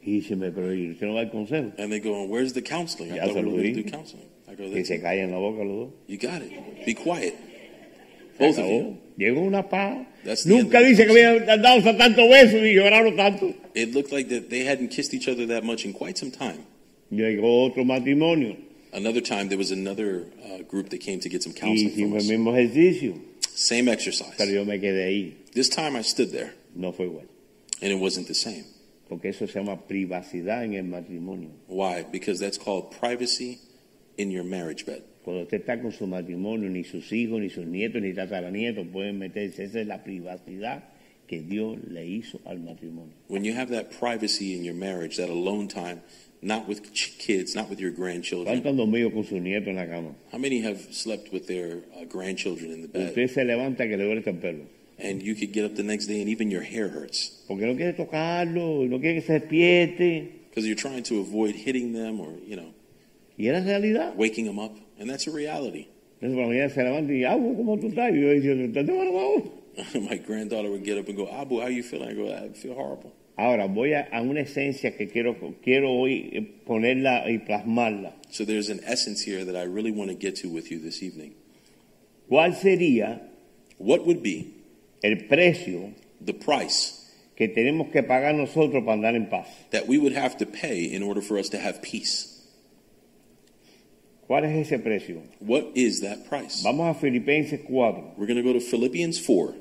[0.03, 1.73] Y se me, pero ¿y no va al consejo?
[1.79, 3.13] And they go, where's the counseling?
[3.13, 4.27] I Ya thought we were going to do counseling.
[4.49, 5.93] I go, Que se callen la boca los dos.
[6.07, 6.87] You got it.
[6.87, 7.35] Be quiet.
[8.41, 8.97] Both of you.
[9.19, 10.07] Llegó una paz.
[10.47, 13.55] Nunca dice que habían dado tanto beso y lloraron tanto.
[13.75, 16.65] It looked like that they hadn't kissed each other that much in quite some time.
[17.11, 18.57] Llegó otro matrimonio
[18.93, 22.27] Another time, there was another uh, group that came to get some counseling from us.
[22.29, 23.15] mismo ejercicio.
[23.55, 24.35] Same exercise.
[24.37, 25.35] Pero yo me quedé ahí.
[25.53, 27.27] This time I stood there, No fue igual.
[27.83, 28.65] and it wasn't the same.
[29.09, 31.51] Porque eso se llama privacidad en el matrimonio.
[31.69, 32.05] Why?
[32.11, 33.59] Because that's called privacy
[34.17, 35.03] in your marriage bed.
[35.25, 39.19] Cuando usted está con su matrimonio, ni sus hijos, ni sus nietos, ni tataranietos pueden
[39.19, 39.65] meterse.
[39.65, 40.85] Esa es la privacidad
[41.27, 43.13] que Dios le hizo al matrimonio.
[43.29, 46.01] When you have that privacy in your marriage, that alone time,
[46.43, 46.83] not with
[47.19, 48.63] kids, not with your grandchildren.
[48.63, 50.15] ¿Cuántos dormido con sus nietos en la cama?
[50.33, 53.09] How many have slept with their uh, grandchildren in the bed?
[53.11, 54.65] Usted se levanta que le duele el pelo.
[54.99, 57.75] And you could get up the next day and even your hair hurts Porque no
[57.75, 60.29] quiere tocarlo, no quiere que se despierte.
[60.51, 62.75] because you're trying to avoid hitting them or, you know,
[63.39, 64.15] Y es la realidad.
[64.17, 64.77] waking them up.
[65.01, 65.89] And that's a reality.
[66.21, 68.13] Entonces por la mañana se levanta y, Abu, ¿cómo tú estás?
[68.15, 69.51] Y yo diciendo, ¿estás de maravilla?
[70.09, 72.11] My granddaughter would get up and go, Abu, how you feeling?
[72.11, 73.13] I go, I feel horrible.
[73.39, 78.13] Ahora voy a, a una esencia que quiero, quiero hoy ponerla y plasmarla.
[78.31, 81.03] So there's an essence here that I really want to get to with you this
[81.03, 81.35] evening.
[82.29, 83.31] ¿Cuál sería
[83.81, 84.53] What would be
[85.03, 89.47] el precio the price que tenemos que pagar nosotros para andar en paz?
[89.71, 92.40] that we would have to pay in order for us to have peace?
[94.31, 95.25] ¿Cuál es ese precio?
[95.41, 96.63] What is that price?
[96.63, 99.57] Vamos a Filipenses 4, We're going to go to Philippians 4,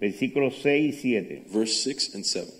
[0.00, 1.44] versículos 6 y 7.
[1.52, 2.50] verse 6 and 7.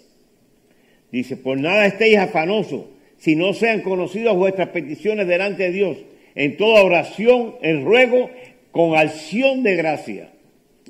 [1.11, 2.85] Dice, por nada estéis afanosos,
[3.17, 5.97] si no sean conocidas vuestras peticiones delante de Dios,
[6.35, 8.29] en toda oración, en ruego,
[8.71, 10.33] con acción de gracia.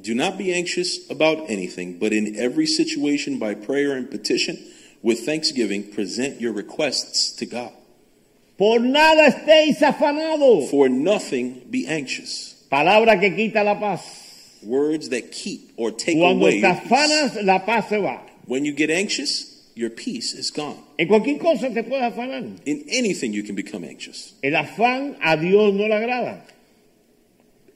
[0.02, 4.58] Do not be anxious about anything, but in every situation, by prayer and petition,
[5.00, 7.70] with thanksgiving, present your requests to God.
[8.56, 10.70] Por nada estéis afanados.
[10.70, 12.54] For nothing be anxious.
[12.70, 14.00] Palabra que quita la paz.
[14.62, 16.60] Words that keep or take Cuando away.
[16.60, 16.90] te your peace.
[16.90, 18.22] afanas, la paz se va.
[18.46, 20.78] When you get anxious, your peace is gone.
[20.98, 22.44] En cualquier cosa te puedes afanar.
[22.64, 24.32] In anything, you can become anxious.
[24.42, 26.42] El afán a Dios no le agrada.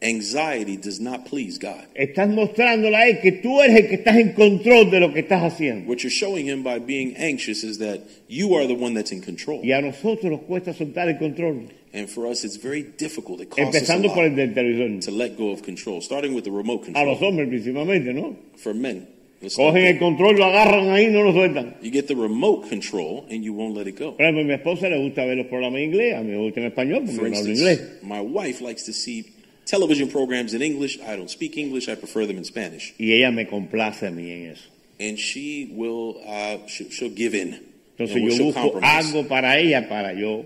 [0.03, 1.85] Anxiety does not please God.
[1.95, 5.21] Estás mostrándole a Él que tú eres el que estás en control de lo que
[5.21, 5.87] estás haciendo.
[5.89, 9.21] What you're showing him by being anxious is that you are the one that's in
[9.21, 9.61] control.
[9.63, 11.69] Y a nosotros nos cuesta soltar el control.
[11.93, 13.41] And for us, it's very difficult.
[13.43, 15.01] It costs us a Empezando por el del televisor.
[15.05, 17.29] to let go of control, starting with the remote A los control.
[17.33, 18.37] hombres principalmente, ¿no?
[18.57, 19.07] For men,
[19.43, 19.91] let's start Cogen there.
[19.93, 21.75] el control, lo agarran ahí no lo sueltan.
[21.83, 24.13] you get the remote control and you won't let it go.
[24.17, 26.39] Por ejemplo, a mi esposa le gusta ver los programas en inglés, a mí me
[26.39, 28.03] gusta en español porque For no hablo instance, inglés.
[28.03, 29.27] my wife likes to see
[29.71, 30.99] television programs in English.
[31.01, 31.89] I don't speak English.
[31.89, 32.93] I prefer them in Spanish.
[32.99, 34.69] Y ella me complace a mí en eso.
[34.99, 37.59] And she will, uh, she, she'll give in.
[37.99, 39.07] Entonces And yo she'll busco compromise.
[39.15, 40.45] algo para ella para yo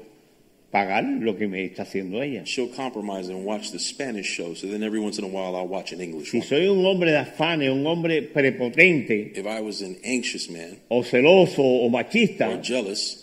[0.70, 2.42] pagar lo que me está haciendo ella.
[2.44, 4.54] She'll compromise and watch the Spanish show.
[4.54, 6.46] So then every once in a while, I'll watch an English Si one.
[6.48, 11.02] soy un hombre de afanes, un hombre prepotente If I was an anxious man o
[11.02, 13.20] celoso o or machista, jealous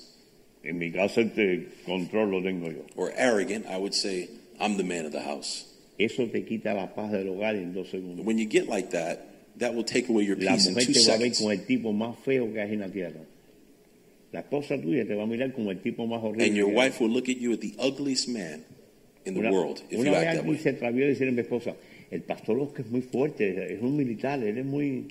[0.64, 2.86] en mi caso el control lo tengo yo.
[2.96, 5.66] or arrogant, I would say, I'm the man of the house.
[6.06, 8.26] Eso te quita la paz del hogar en dos segundos.
[8.26, 9.20] When you get like that,
[9.60, 11.52] that will take away your La peace in mujer two te va a ver como
[11.52, 13.22] el tipo más feo que hay en la tierra.
[14.32, 16.46] La esposa tuya te va a mirar como el tipo más horrible.
[16.46, 18.64] And your wife will look at you at the ugliest man
[19.26, 20.58] in the Una, world if una you vez act that alguien way.
[20.60, 21.76] se atrevió a decir a mi esposa,
[22.10, 25.08] el pastor Oscar es muy fuerte, es un militar, él es muy...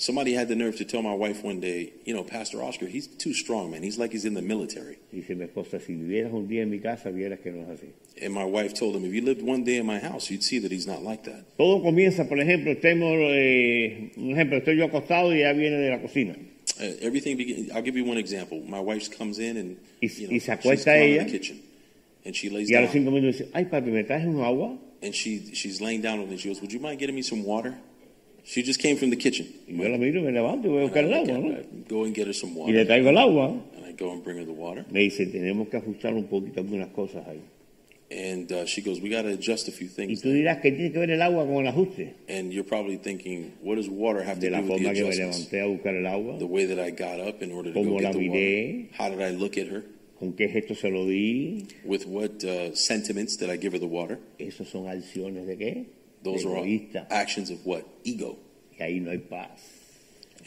[0.00, 3.06] Somebody had the nerve to tell my wife one day, you know, Pastor Oscar, he's
[3.06, 3.82] too strong, man.
[3.82, 4.96] He's like he's in the military.
[5.12, 7.88] Dice mi esposa, si vivieras un día en mi casa, vieras que no es así.
[8.24, 10.58] And my wife told him, if you lived one day in my house, you'd see
[10.60, 11.44] that he's not like that.
[11.58, 15.90] Todo comienza, por ejemplo, estemos, eh, un ejemplo, estoy yo acostado y ella viene de
[15.90, 16.34] la cocina.
[16.80, 18.62] Uh, everything begin, I'll give you one example.
[18.66, 21.30] My wife comes in and Y- you know, y se she's acuesta gone in the
[21.30, 21.60] kitchen
[22.24, 24.40] and she lays Y a los down cinco minutos dice, ay papi, ¿me traes un
[24.42, 24.78] agua?
[25.02, 27.74] and she she's laying down and she goes, "Would you mind getting me some water?"
[28.44, 29.46] She just came from the kitchen.
[29.68, 31.48] Y yo la miro me levanto y voy a buscar el agua, ¿no?
[31.52, 33.48] I go and get her some Y le water, traigo el agua.
[33.76, 34.84] and I go and bring her the water.
[34.90, 37.40] Me dice, tenemos que ajustar un poquito algunas cosas ahí.
[38.12, 40.72] And uh, she goes, "We got to adjust a few Y things." tú dirás que
[40.72, 42.14] tiene que ver el agua con el ajuste.
[42.28, 45.02] And you're probably thinking, "What does water have to la do with the forma que
[45.04, 47.72] me adjustments?" levanté a buscar el agua, The way that I got up in order
[47.72, 48.88] to go la get the miré.
[48.90, 48.96] water.
[48.98, 49.84] How did I look at her?
[50.18, 51.66] con qué gesto se lo di.
[51.84, 54.18] With what uh, sentiments did I give her the water?
[54.40, 55.84] Esas son acciones de qué?
[56.22, 57.06] Those are all egoísta.
[57.10, 57.84] actions of what?
[58.04, 58.36] Ego.
[58.78, 59.48] Y ahí no hay paz.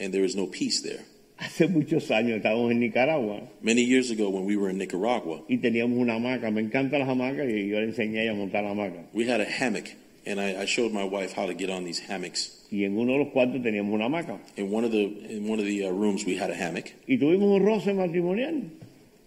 [0.00, 1.04] And there is no peace there.
[1.36, 5.56] Hace muchos años estábamos en Nicaragua Many years ago, when we were in Nicaragua, y
[5.58, 6.50] teníamos una hamaca.
[6.52, 9.04] Me encantan las hamacas y yo le enseñé a a montar la hamaca.
[9.12, 9.86] we had a hammock,
[10.26, 12.50] and I, I showed my wife how to get on these hammocks.
[12.70, 14.38] Y en uno de los cuartos teníamos una hamaca.
[14.56, 17.18] In one of the in one of the uh, rooms, we had a hammock, Y
[17.18, 18.62] tuvimos un roce matrimonial.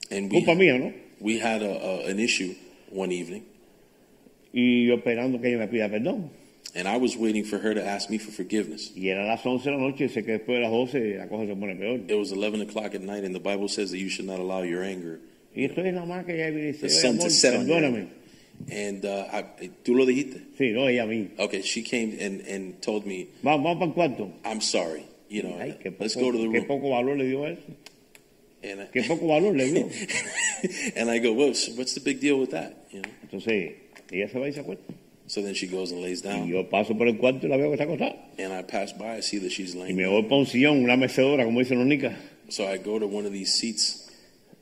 [0.10, 0.94] and we Culpa mía, ¿no?
[1.20, 1.70] we had a,
[2.06, 2.56] a, an issue
[2.90, 3.44] one evening,
[4.54, 6.30] Y yo esperando que ella me pida perdón.
[6.76, 8.92] and I was waiting for her to ask me for forgiveness.
[8.96, 11.46] Y era las 11 de la noche sé que después de las 12 la cosa
[11.48, 12.00] se pone peor.
[12.08, 14.62] It was 11 o'clock at night, and the Bible says that you should not allow
[14.64, 15.20] your anger.
[15.56, 18.08] Y estoy en la hamaca y ella me dice, The sun to set on perdóname.
[18.72, 20.42] And uh, I, tú lo dijiste.
[20.58, 21.30] Sí, no, ella a mí.
[21.40, 24.32] Okay, she came and, and told me, Vamos, vamos para cuarto.
[24.46, 25.04] I'm sorry.
[25.30, 26.66] You know, Ay, qué let's go to the qué room.
[26.68, 27.62] poco valor le dio a eso.
[28.64, 29.90] And, I- Qué poco valor le dio.
[30.96, 32.86] and I go, well, what's the big deal with that?
[32.92, 33.10] You know.
[33.24, 33.74] Entonces,
[34.12, 34.94] ella se va y se acuesta.
[35.28, 37.58] So then she goes and lays Y down, yo paso por el cuarto y la
[37.58, 38.16] veo que está acostada.
[38.40, 39.96] and I pass by, I see that she's Y laying.
[39.98, 40.14] me down.
[40.14, 42.14] voy para un sillón, una mecedora, como dicen los nicas.
[42.50, 44.10] So I go to one of these seats,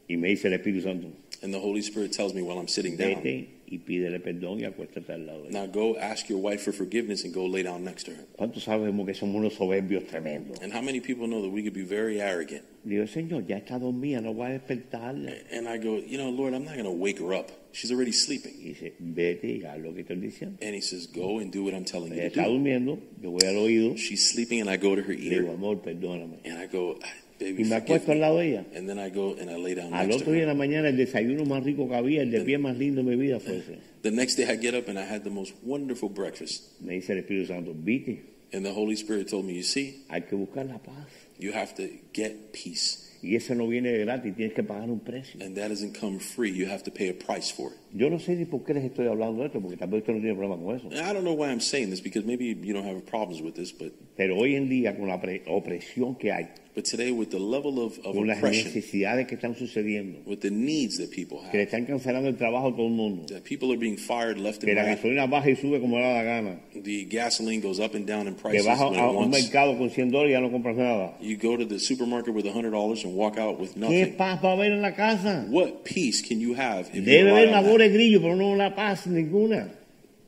[0.10, 1.08] Y me dice el Espíritu Santo,
[1.44, 4.66] and the Holy Spirit tells me while I'm sitting down, vete y pídele perdón y
[4.66, 5.52] acuéstate al lado de ella.
[5.52, 8.26] now go ask your wife for forgiveness and go lay down next to her.
[8.36, 10.60] ¿Cuántos sabemos que somos unos soberbios tremendos?
[10.64, 12.64] And how many people know that we could be very arrogant?
[12.84, 15.32] Digo, Señor, ya está dormida, no voy a despertarla.
[15.52, 17.52] And I go, you know, Lord, I'm not going to wake her up.
[17.76, 18.54] She's already sleeping.
[18.62, 20.58] Y dice, vete y haz lo que estoy diciendo.
[20.62, 22.52] And he says, go and do what I'm telling you to está do.
[22.54, 25.54] durmiendo, yo voy al oído, She's sleeping, and I go to her le digo, ear,
[25.54, 26.40] amor, perdóname.
[26.46, 28.22] and I go, "Ah, baby, Y me forgive acuesto al me.
[28.22, 28.66] lado de ella.
[28.76, 30.56] And then I go and I lay down Al next to otro día en her.
[30.56, 33.22] la mañana, el desayuno más rico que había, el de pie más lindo de mi
[33.22, 33.78] vida fue ese.
[34.04, 36.80] The next day I get up and I had the most wonderful breakfast.
[36.80, 38.22] Me dice el Espíritu Santo, viste,
[38.54, 41.08] And the Holy Spirit told me, you see, hay que buscar la paz.
[41.38, 43.02] you have to get peace.
[43.26, 45.40] Y eso no viene de gratis, tienes que pagar un precio.
[45.44, 46.52] And that doesn't come free.
[46.52, 47.78] You have to pay a price for it.
[47.94, 50.14] Yo no sé ni por qué les estoy hablando de esto, porque tal vez usted
[50.14, 50.88] no tiene problema con eso.
[50.88, 53.56] And I don't know why I'm saying this because maybe you don't have problems with
[53.56, 57.30] this, but Pero hoy en día, con la pre- opresión que hay, but today with
[57.30, 61.10] the level of, of con las oppression, necesidades que están sucediendo, with the needs that
[61.10, 63.78] people que le have, están cancelando el trabajo a todo el mundo, that people are
[63.80, 64.98] being fired left que and la right.
[64.98, 68.28] gasolina baja y sube como le da la gana, The gasoline goes up and down
[68.28, 69.42] in que prices vas a, when a it un wants.
[69.42, 71.14] mercado con 100 dólares y ya no compras nada.
[71.22, 74.18] You go to the supermarket with $100 and walk out with ¿Qué nothing.
[74.18, 75.46] paz va a haber en la casa?
[75.50, 77.78] What peace can you have if you Debe rely on labor that?
[77.80, 79.70] de grillo, pero no la paz ninguna.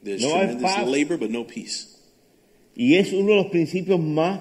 [0.04, 0.88] There's No hay tremendous paz.
[0.88, 1.88] labor, but no peace.
[2.76, 4.39] Y es uno de los principios más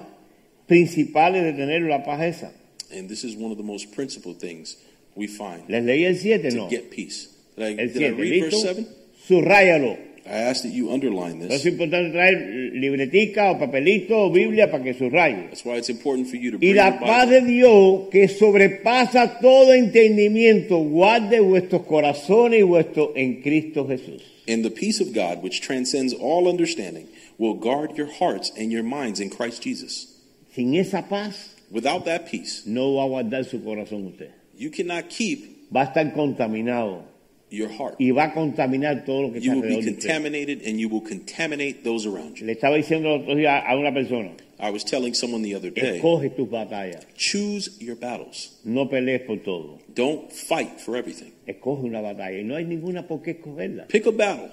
[0.67, 2.51] principales de tener la paz esa.
[2.91, 4.77] And this is one of the most principal things
[5.15, 6.49] we find ¿Les leí el 7?
[6.51, 6.69] to No.
[6.69, 7.27] get peace.
[7.57, 8.73] Did I, El did I 7, read verse ¿listo?
[8.75, 8.87] 7?
[9.27, 9.97] Subrayalo.
[10.29, 11.65] I asked that you underline Es this.
[11.73, 15.47] importante traer libretica o papelito o Biblia para que subraye.
[15.49, 19.39] That's why it's important for you to Y bring la paz de Dios, que sobrepasa
[19.39, 24.21] todo entendimiento, guarde vuestros corazones y vuestros en Cristo Jesús.
[24.47, 28.83] And the peace of God, which transcends all understanding, will guard your hearts and your
[28.83, 30.07] minds in Christ Jesus.
[30.53, 34.31] Sin esa paz, Without that peace, no va a guardar su corazón usted.
[34.57, 37.03] you cannot keep Va a estar contaminado
[37.49, 37.95] your heart.
[37.99, 40.07] y va a contaminar todo lo que You está will be alrededor de usted.
[40.09, 42.45] contaminated and you will contaminate those around you.
[42.45, 45.71] Le estaba diciendo el otro día a una persona, I was telling someone the other
[45.71, 48.59] day escoge tus batallas, choose your battles.
[48.63, 49.79] no pelees por todo.
[49.93, 51.31] Don't fight for everything.
[51.45, 53.87] Escoge una batalla y no hay ninguna por qué escogerla.
[53.87, 54.49] Pick a battle.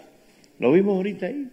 [0.59, 1.49] Lo vimos ahorita ahí.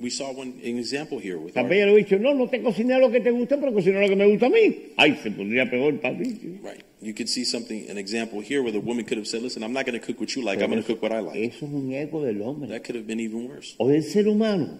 [0.00, 2.48] We saw one an example here with También our, yo le he dicho, no, no
[2.48, 4.76] te cociné lo que te gusta, pero cociné lo que me gusta a mí.
[4.96, 6.24] Ay, se pondría peor para mí.
[6.64, 6.82] right.
[7.04, 9.72] You could see something, an example here where the woman could have said, "Listen, I'm
[9.74, 10.62] not going to cook what you like.
[10.62, 12.96] I'm going to cook what I like." Eso es un ego del hombre That could
[12.96, 13.74] have been even worse.
[13.78, 14.78] o del ser humano.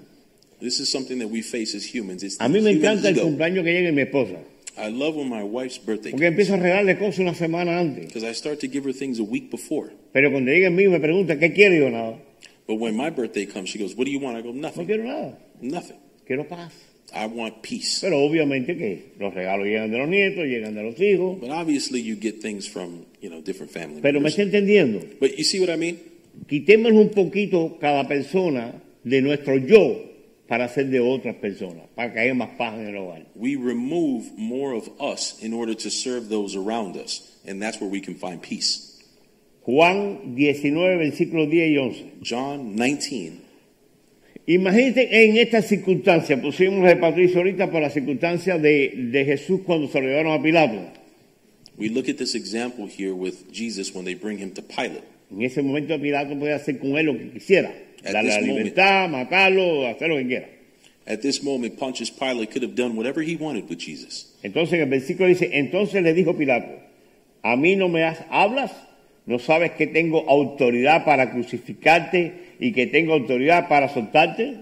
[0.61, 2.23] This is something that we face as humans.
[2.23, 4.39] It's A mí me encanta el cumpleaños que mi esposa,
[4.79, 8.07] I love when my wife's birthday porque empiezo a regalarle cosas una semana antes.
[8.07, 9.91] because I start to give her things a week before.
[10.13, 11.75] Pero cuando llegue el mío me pregunta, ¿qué quiero?
[11.75, 12.19] Y yo nada.
[12.67, 14.87] But when my birthday comes, she goes, "What do you want?" I go, No "Nothing.
[14.87, 15.39] quiero nada.
[15.61, 15.99] Nothing.
[16.27, 16.73] Quiero paz.
[17.15, 18.01] I want peace.
[18.01, 21.41] Pero obviamente que los regalos llegan de los nietos, llegan de los hijos.
[21.41, 24.39] But obviously, you get things from you know different family Pero me members.
[24.39, 25.01] está entendiendo.
[25.21, 25.99] But you see what I mean?
[26.47, 30.11] Quitemos un poquito cada persona de nuestro yo
[30.49, 33.27] para de otras personas, para que haya más paz en el hogar.
[33.35, 37.91] We remove more of us in order to serve those around us, and that's where
[37.91, 39.01] we can find peace.
[39.63, 42.13] Juan 19, versículos 10 y 11.
[42.23, 43.44] John 19.
[44.47, 49.89] Imagínate en esta circunstancia, pusimos de Patricio ahorita por la circunstancia de, de Jesús cuando
[49.89, 50.77] se lo llevaron a Pilato.
[51.79, 55.03] We look at this example here with Jesus when they bring him to Pilate.
[55.31, 57.73] En ese momento Pilato podía hacer con él lo que quisiera.
[58.05, 58.59] At Darle la this moment.
[58.67, 60.49] libertad, matarlo, hacer lo que quiera.
[61.07, 64.35] At this moment, Pontius Pilate could have done whatever he wanted with Jesus.
[64.43, 66.69] Entonces en el versículo dice, entonces le dijo Pilato,
[67.43, 68.73] a mí no me has- hablas,
[69.27, 74.61] no sabes que tengo autoridad para crucificarte y que tengo autoridad para soltarte.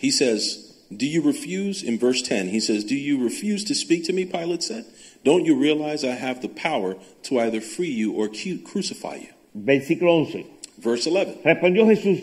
[0.00, 1.82] He says, Do you refuse?
[1.82, 4.24] In verse 10, he says, Do you refuse to speak to me?
[4.24, 4.84] Pilate said.
[5.24, 9.28] Don't you realize I have the power to either free you or crucify you?
[9.56, 10.44] Versículo 11.
[10.78, 11.38] Verse 11.
[11.44, 12.20] Respondió Jesús,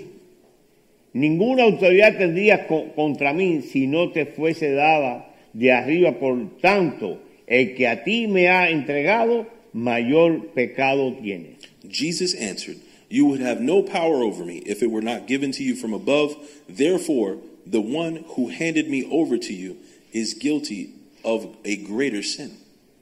[1.14, 7.22] ninguna autoridad tendrías co- contra mí si no te fuese dada de arriba, por tanto,
[7.48, 11.56] el que a ti me ha entregado, mayor pecado tiene.
[11.90, 12.78] Jesus answered,
[13.10, 15.94] You would have no power over me if it were not given to you from
[15.94, 16.36] above.
[16.68, 19.78] Therefore, the one who handed me over to you
[20.14, 20.92] is guilty
[21.24, 22.52] of a greater sin.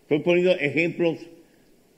[0.10, 1.20] Estoy poniendo ejemplos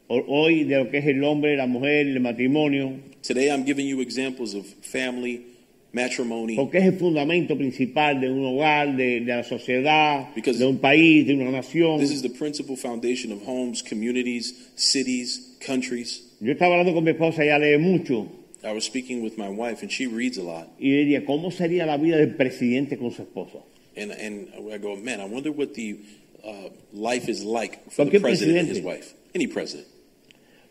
[0.09, 3.99] hoy de lo que es el hombre, la mujer, el matrimonio, Today, I'm giving you
[3.99, 5.45] examples of family,
[5.91, 10.65] matrimony, porque es el fundamento principal de un hogar, de, de la sociedad, Because- de
[10.65, 11.99] un país, de una nación.
[11.99, 16.21] This is the principal foundation of homes, communities, cities, countries.
[16.39, 18.27] Yo estaba hablando con mi esposa, ella lee mucho,
[18.63, 20.67] I was speaking with my wife, and she reads a lot.
[20.79, 23.59] y diría, ¿cómo sería la vida del presidente con su esposa?
[23.97, 25.97] And, and I go, man, I wonder what the
[26.43, 28.85] uh, life is like for the president and his presidente.
[28.85, 29.13] wife.
[29.35, 29.87] Any president.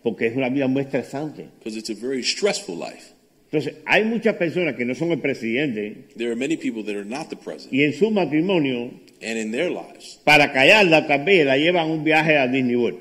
[0.03, 1.49] Porque es una vida muy estresante.
[1.59, 3.13] Because it's a very stressful life.
[3.51, 7.05] Entonces, hay muchas personas que no son el presidente There are many people that are
[7.05, 7.73] not the president.
[7.73, 8.91] y en su matrimonio,
[9.23, 13.01] And in their lives, para callarla tal vez la llevan un viaje a Disney World.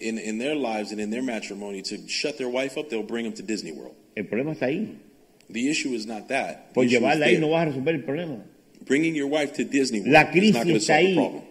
[0.00, 3.24] In, in their lives and in their matrimony, to shut their wife up, they'll bring
[3.24, 3.94] them to Disney World.
[4.16, 4.96] El problema está ahí.
[5.48, 6.72] The issue is not that.
[6.74, 8.42] Por llevarla ahí no vas a resolver el problema.
[8.86, 11.42] Bringing your wife to Disney World La is not going to crisis solve the problem.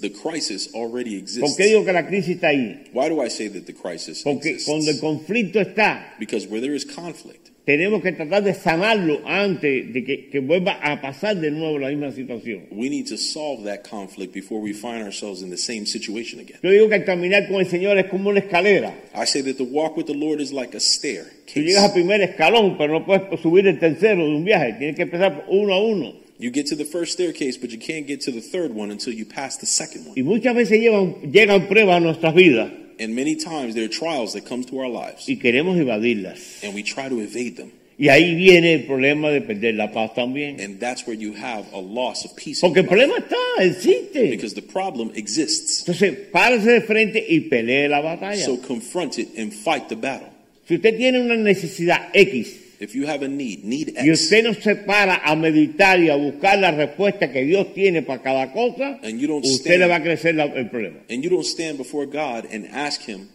[0.00, 1.56] The crisis already ¿Por exists.
[1.56, 2.88] qué digo que la crisis está ahí?
[2.92, 4.66] Why do I say that the crisis Porque exists?
[4.66, 9.92] cuando el conflicto está, Because where there is conflict, tenemos que tratar de sanarlo antes
[9.92, 12.64] de que, que vuelva a pasar de nuevo la misma situación.
[12.72, 16.58] we need to solve that conflict before we find ourselves in the same situation again.
[16.64, 18.92] Yo digo que el caminar con el Señor es como una escalera.
[19.14, 21.26] I say that the walk with the Lord is like a stair.
[21.52, 24.74] Tú llegas al primer escalón, pero no puedes subir el tercero de un viaje.
[24.78, 26.14] Tienes que empezar uno a uno.
[26.40, 29.12] You get to the first staircase, but you can't get to the third one until
[29.12, 30.14] you pass the second one.
[30.16, 34.34] Y muchas veces llevan, llegan pruebas a nuestras vidas And many times there are trials
[34.34, 36.62] that come to our lives, y queremos evadirlas.
[36.62, 37.72] and we try to evade them.
[37.98, 40.58] Y ahí viene el problema de perder la paz también.
[40.58, 42.60] And that's where you have a loss of peace.
[42.60, 44.30] Porque el problema está, existe.
[44.30, 45.80] Because the problem exists.
[45.80, 48.42] Entonces, párese de frente y pelee la batalla.
[48.42, 50.28] So confront it and fight the battle.
[50.66, 54.42] Si usted tiene una necesidad X If you have a need, need y X, usted
[54.44, 58.52] no se para a meditar y a buscar la respuesta que Dios tiene para cada
[58.52, 60.96] cosa, And you don't usted stand- le va a crecer la- el problema.
[61.10, 63.28] and you don't stand before God and ask Him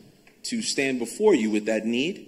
[0.49, 2.25] to stand before you with that need,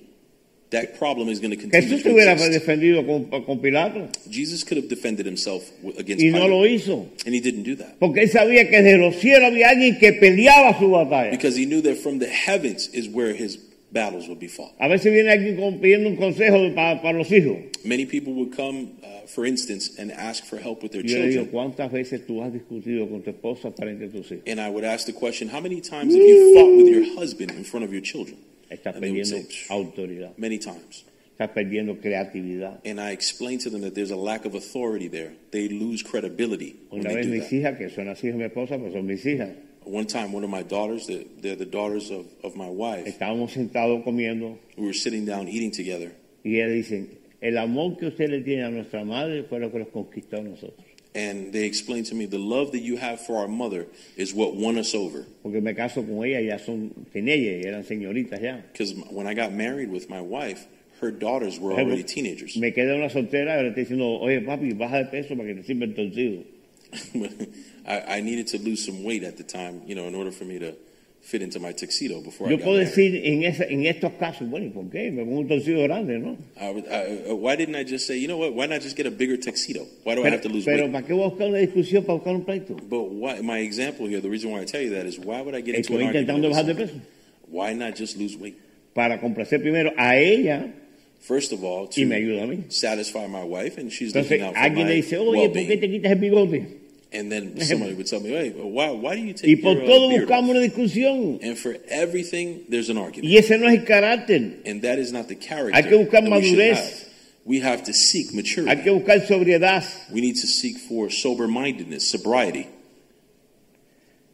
[0.69, 4.77] that problem is going to continue Jesús to hubiera defendido con, con Pilato Jesus could
[4.77, 5.63] have defended himself
[5.97, 7.08] against y no Pilate, lo hizo.
[7.25, 10.12] and he didn't do that Porque él sabía que desde los cielos había alguien que
[10.13, 11.32] peleaba su batalla.
[11.32, 13.58] because he knew that from the heavens is where his
[13.91, 14.73] battles would be fought.
[14.80, 17.58] A veces viene alguien pidiendo un consejo para, para los hijos.
[17.86, 21.28] Many people would come, uh, for instance, and ask for help with their yo le
[21.28, 21.52] digo, children.
[21.52, 24.43] ¿cuántas veces tú has discutido con tu esposa frente a tus hijos?
[24.47, 27.52] And I would ask the question, how many times have you fought with your husband
[27.52, 28.38] in front of your children?
[28.69, 31.06] Estás And they would perdiendo say, autoridad, many times.
[31.39, 32.80] estás perdiendo creatividad.
[32.84, 35.32] And I explain to them that there's a lack of authority there.
[35.52, 37.56] They lose credibility when Una they vez do mis that.
[37.56, 39.50] hijas, que son las hijas de mi esposa, pues son mis hijas,
[39.88, 44.04] One time, one of my daughters, they're, the daughters of, of my wife, estábamos sentados
[44.04, 46.12] comiendo we were sitting down eating together.
[46.44, 47.10] y ellas dicen,
[47.42, 50.42] el amor que usted le tiene a nuestra madre fue lo que nos conquistó a
[50.42, 50.85] nosotros.
[51.15, 54.56] And they explained to me, the love that you have for our mother is what
[54.56, 55.25] won us over.
[55.42, 58.58] Porque me caso con ella, ya son teenagers, eran señoritas ya.
[58.71, 60.67] Because when I got married with my wife,
[61.02, 62.56] her daughters were already teenagers.
[62.58, 65.63] Me una soltera y ahora estoy diciendo, oye papi, baja de peso para que te
[65.63, 66.44] sirva el torcido.
[67.88, 70.44] I, I needed to lose some weight at the time, you know, in order for
[70.46, 70.73] me to
[71.21, 72.88] fit into my tuxedo before I Yo got puedo married.
[72.90, 75.12] decir en, esa- en estos casos, bueno, ¿y por qué?
[75.12, 76.38] Me pongo un torcido grande, ¿no?
[76.60, 78.54] I would, I, uh, why didn't I just say, you know what?
[78.54, 79.85] Why not just get a bigger tuxedo?
[80.04, 80.92] Why do I Pero, have to lose pero weight?
[80.94, 82.75] ¿para qué voy a buscar una discusión para buscar un pleito?
[82.90, 85.56] But why, my example here, the reason why I tell you that is why would
[85.56, 86.29] I get into Estoy an argument?
[86.29, 87.02] intentando over bajar de peso.
[87.50, 88.56] Why not just lose weight?
[88.94, 90.73] Para complacer primero a ella
[91.19, 92.63] First of all, y me to ayuda a mí.
[92.71, 95.33] satisfy my wife, and she's Entonces looking out for alguien le my dice, oye, ¿por
[95.33, 95.79] qué well-being.
[95.81, 96.77] te quitas el bigote?
[97.12, 99.83] And then somebody would tell me, hey, why, why do you take Y por your
[99.83, 100.49] uh, todo beard buscamos off?
[100.49, 101.39] una discusión.
[101.41, 103.31] And for everything, there's an argument.
[103.31, 104.62] Y ese no es el carácter.
[104.65, 106.75] And that is not the character Hay que buscar that we should madurez.
[106.77, 107.03] have.
[107.45, 108.75] We have to seek maturity.
[108.75, 109.85] Hay que buscar sobriedad.
[110.12, 112.67] We need to seek for sober-mindedness, sobriety.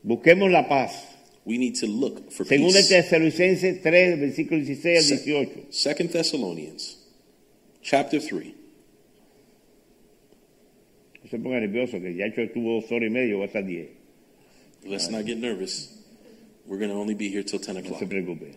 [0.05, 0.91] Busquemos la paz.
[1.45, 2.89] We need to look for peace.
[2.89, 5.71] Tesalonicenses 3, versículo 16 al Se- 18.
[5.71, 6.95] Second Thessalonians,
[7.83, 8.55] chapter 3.
[11.33, 13.87] No se ponga nervioso, que ya estuvo dos horas y media, va a estar 10.
[14.85, 15.89] Let's not get nervous.
[16.67, 17.99] We're going to only be here till 10 No o'clock.
[17.99, 18.53] se preocupe.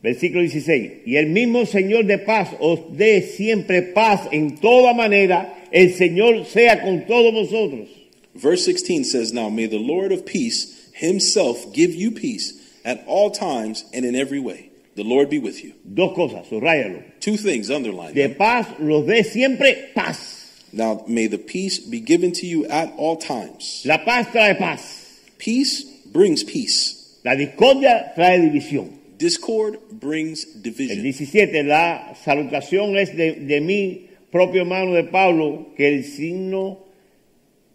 [0.00, 1.02] Versículo 16.
[1.06, 5.52] Y el mismo Señor de paz os dé siempre paz en toda manera.
[5.72, 7.88] El Señor sea con todos vosotros.
[8.34, 12.54] Verse 16 says, Now may the Lord of peace himself give you peace
[12.84, 14.70] at all times and in every way.
[14.94, 15.72] The Lord be with you.
[15.84, 17.02] Dos cosas, subrayalo.
[17.18, 18.14] Two things underlined.
[18.14, 20.41] De paz los dé siempre paz.
[20.72, 23.82] Now may the peace be given to you at all times.
[23.84, 25.20] La paz trae paz.
[25.38, 27.18] Peace brings peace.
[27.24, 28.98] La discordia trae división.
[29.18, 31.02] Discord brings El division.
[31.02, 36.78] 17, la salutación es de, de mi propio hermano de Pablo, que el signo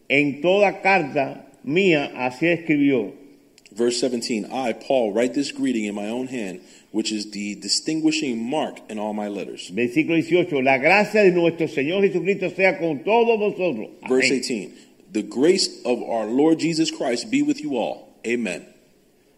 [0.09, 3.13] en toda carta mía así escribió.
[3.77, 6.61] Verse 17 I, Paul, write this greeting in my own hand,
[6.91, 9.69] which is the distinguishing mark in all my letters.
[9.69, 13.89] Versículo 18, la gracia de nuestro Señor Jesucristo sea con todos vosotros.
[14.09, 14.73] Verse 18
[15.11, 18.17] The grace of our Lord Jesus Christ be with you all.
[18.25, 18.65] Amen.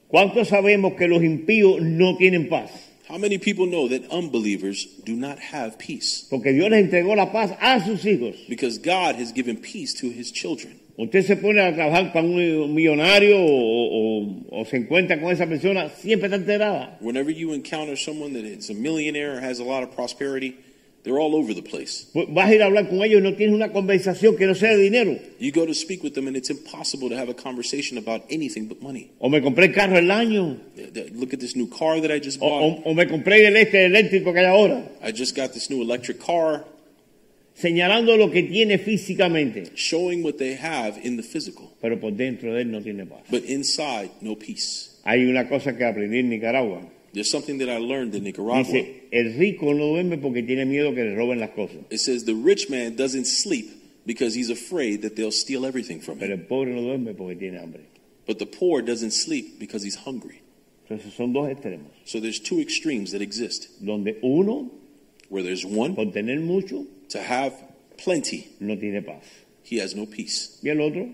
[0.10, 2.72] ¿Cuántos sabemos que los impíos no tienen paz?
[3.10, 6.26] How many people know that unbelievers do not have peace?
[6.30, 8.38] Porque Dios les entregó la paz a sus hijos.
[8.48, 10.80] Because God has given peace to his children.
[11.02, 15.48] Usted se pone a trabajar para un millonario o, o- o se encuentra con esa
[15.48, 16.98] persona, siempre está enterada.
[17.00, 20.56] Whenever you encounter someone that is a millionaire or has a lot of prosperity,
[21.04, 22.08] they're all over the place.
[22.12, 24.54] Pues Vas a ir a hablar con ellos y no tienes una conversación que no
[24.56, 25.18] sea de dinero.
[25.40, 28.68] You go to speak with them, and it's impossible to have a conversation about anything
[28.68, 29.10] but money.
[29.20, 30.58] O me compré el carro el año.
[31.16, 32.80] Look at this new car that I just O, bought.
[32.86, 34.84] o- o me compré el este eléctrico que hay ahora.
[35.02, 36.66] I just got this new electric car,
[37.60, 39.72] Señalando lo que tiene físicamente.
[39.76, 41.70] showing what they have in the physical.
[41.82, 43.20] Pero por dentro de él no tiene paz.
[43.30, 44.92] But inside, no peace.
[45.04, 46.82] Hay una cosa que aprendí en Nicaragua.
[47.12, 48.64] There's something that I learned in Nicaragua.
[48.64, 51.80] Dice, el rico no duerme porque tiene miedo que le roben las cosas.
[51.90, 53.68] It says the rich man doesn't sleep
[54.06, 56.40] because he's afraid that they'll steal everything from Pero him.
[56.42, 57.82] el pobre no duerme porque tiene hambre.
[58.28, 60.42] But the poor doesn't sleep because he's hungry.
[60.88, 61.92] Entonces son dos extremos.
[62.06, 64.72] So there's two extremes that exist Donde uno,
[65.30, 67.54] where there's one por tener mucho, to have
[67.98, 69.24] plenty, no tiene paz.
[69.64, 70.60] he has no peace.
[70.64, 71.08] Y el otro,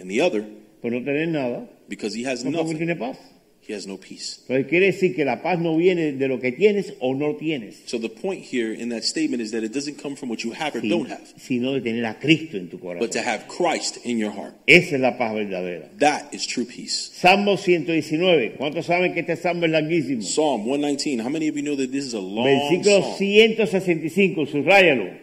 [0.00, 0.44] And the other,
[0.80, 3.16] por no tener nada, because he has tampoco nothing, tiene paz.
[3.60, 4.38] he has no peace.
[4.48, 7.82] Entonces quiere decir que la paz no viene de lo que tienes o no tienes,
[7.86, 10.52] So the point here in that statement is that it doesn't come from what you
[10.52, 13.24] have or si- don't have, sino de tener a Cristo en tu but to corazón.
[13.24, 14.54] have Christ in your heart.
[14.66, 15.90] Esa es la paz verdadera.
[15.98, 17.10] That is true peace.
[17.12, 18.54] Salmo 119.
[18.56, 20.22] ¿Cuántos saben que este salmo es larguísimo?
[20.22, 21.18] Psalm 119.
[21.20, 23.16] How many of you know that this is a long Versículo psalm?
[23.18, 25.17] 165, subráyalo.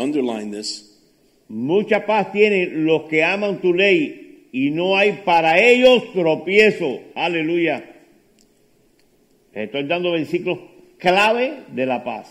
[0.00, 0.88] Underline this.
[1.48, 7.00] Mucha paz tienen los que aman tu ley y no hay para ellos tropiezo.
[7.14, 7.84] Aleluya.
[9.52, 10.58] Estoy dando versículos
[10.98, 12.26] clave de la paz.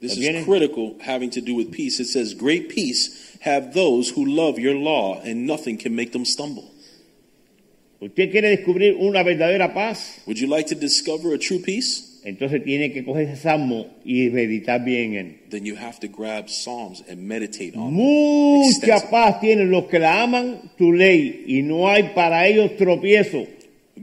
[0.00, 2.00] This is critical having to do with peace.
[2.00, 6.24] It says, Great peace have those who love your law, and nothing can make them
[6.24, 6.70] stumble.
[8.00, 10.20] ¿Usted quiere descubrir una verdadera paz?
[10.26, 12.05] Would you like to discover a true peace?
[12.26, 15.38] Entonces tiene que coger ese salmo y meditar bien en.
[15.48, 17.94] Then you have to grab Psalms and meditate on.
[17.94, 23.46] Mucha paz tienen los que la aman tu ley y no hay para ellos tropiezo.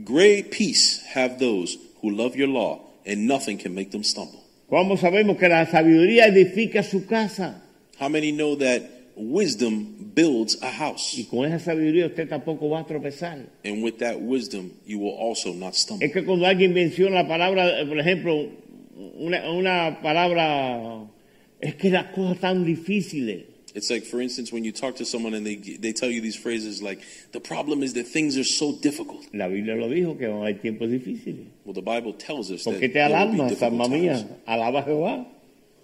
[0.06, 4.40] Great peace have those who love your law, and nothing can make them stumble.
[4.70, 7.62] ¿Cómo sabemos que la sabiduría edifica su casa?
[8.00, 8.80] How many know that
[9.16, 11.16] wisdom builds a house?
[11.30, 13.46] con esa sabiduría usted tampoco va a tropezar.
[13.64, 16.06] And with that wisdom, you will also not stumble.
[16.06, 18.48] Es que cuando alguien menciona la palabra, por ejemplo,
[19.18, 21.06] una, una palabra,
[21.60, 23.44] es que las cosas tan difíciles.
[23.74, 26.36] It's like, for instance, when you talk to someone and they they tell you these
[26.36, 27.00] phrases like,
[27.32, 30.90] "The problem is that things are so difficult." La Biblia lo dijo que haber tiempos
[30.90, 31.46] difíciles.
[31.64, 34.12] Well, the Bible tells us ¿Por that te there will be difficult alma mía?
[34.18, 34.26] times.
[34.46, 35.26] Alaba Jehová.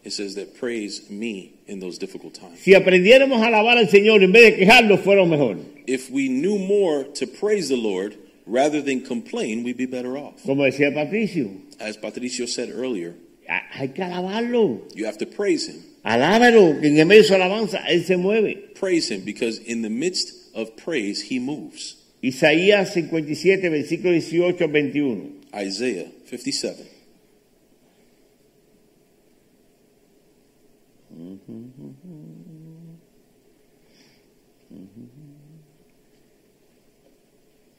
[0.03, 2.61] It says that praise me in those difficult times.
[2.61, 5.57] Si aprendiéramos a alabar al Señor en vez de quejarnos, fuera mejor.
[5.87, 10.43] If we knew more to praise the Lord rather than complain, we'd be better off.
[10.45, 13.15] Como decía Patricio, As Patricio said earlier,
[13.47, 14.81] hay que alabarlo.
[14.95, 15.83] you have to praise him.
[16.03, 18.75] Alábalo, que en el medio de su alabanza Él se mueve.
[18.75, 21.97] Praise him because in the midst of praise, he moves.
[22.23, 25.41] Isaías 57 versículo 18 21.
[25.55, 26.87] Isaiah 57.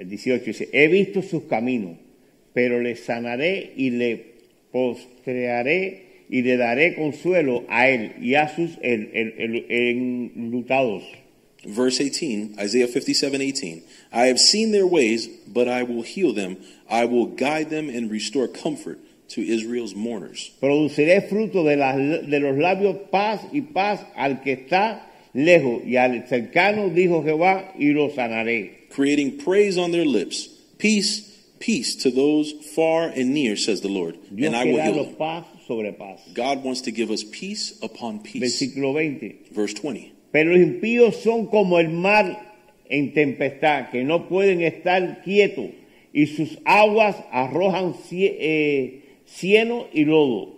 [0.01, 1.97] El 18 dice, he visto sus caminos,
[2.53, 4.31] pero le sanaré y le
[4.71, 8.71] postrearé y le daré consuelo a él y a sus
[9.69, 11.03] enlutados.
[11.63, 13.83] Verse 18, Isaiah 57, 18.
[14.11, 16.57] I have seen their ways, but I will heal them.
[16.89, 18.97] I will guide them and restore comfort
[19.35, 20.51] to Israel's mourners.
[20.59, 25.97] Produciré fruto de, las- de los labios paz y paz al que está lejos y
[25.97, 28.81] al cercano, dijo Jehová, y lo sanaré.
[28.91, 30.47] creating praise on their lips.
[30.77, 31.21] Peace,
[31.59, 35.15] peace to those far and near, says the Lord, Dios and I will heal them.
[35.15, 36.19] paz sobre paz.
[36.33, 38.41] God wants to give us peace upon peace.
[38.41, 39.49] Versículo 20.
[39.51, 40.13] Verse 20.
[40.31, 42.37] Pero los impíos son como el mar
[42.89, 45.71] en tempestad, que no pueden estar quietos,
[46.13, 50.55] y sus aguas arrojan eh, cieno y lodo.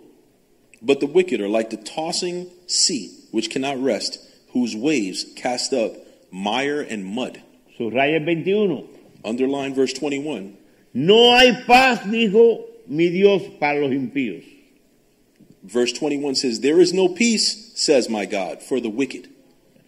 [0.82, 4.18] But the wicked are like the tossing sea, which cannot rest,
[4.54, 5.92] whose waves cast up
[6.32, 7.42] mire and mud.
[7.78, 8.88] Subraya el 21.
[9.24, 10.56] Underline verse 21.
[10.94, 14.42] No hay paz, dijo mi Dios, para los impíos.
[15.62, 19.28] Verse 21 says, There is no peace, says my God, for the wicked.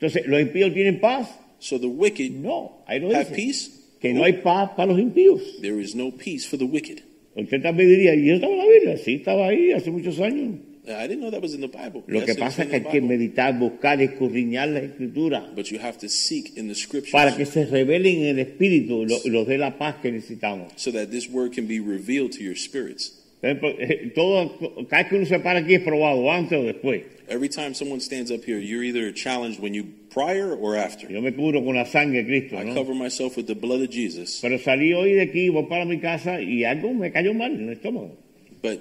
[0.00, 1.28] Entonces, ¿los impíos tienen paz?
[1.58, 3.36] So the wicked No, ahí lo have dice.
[3.36, 3.70] peace?
[4.00, 5.60] Que no hay paz para los impíos.
[5.62, 7.02] There is no peace for the wicked.
[7.36, 8.96] Usted también diría, ¿y estaba en la Biblia?
[8.98, 10.56] Sí, estaba ahí hace muchos años.
[10.88, 12.04] I didn't know that was in the Bible.
[12.06, 15.98] Lo que pasa es que hay que meditar, buscar, escudriñar la escritura But you have
[15.98, 19.46] to seek in the scriptures para que se revelen en el espíritu y lo- los
[19.48, 20.72] dé la paz que necesitamos.
[20.76, 23.12] so that this word can be revealed to your spirits.
[23.42, 27.02] Eh, Todo, cada que uno se para aquí es probado, antes o después.
[27.28, 31.08] Every time someone stands up here, you're either challenged when you prior or after.
[31.10, 32.74] Yo me cubro con la sangre de Cristo, I ¿no?
[32.74, 34.38] cover myself with the blood of Jesus.
[34.40, 37.68] Pero salí hoy de aquí, voy para mi casa y algo me cayó mal en
[37.68, 38.16] el estómago.
[38.62, 38.80] But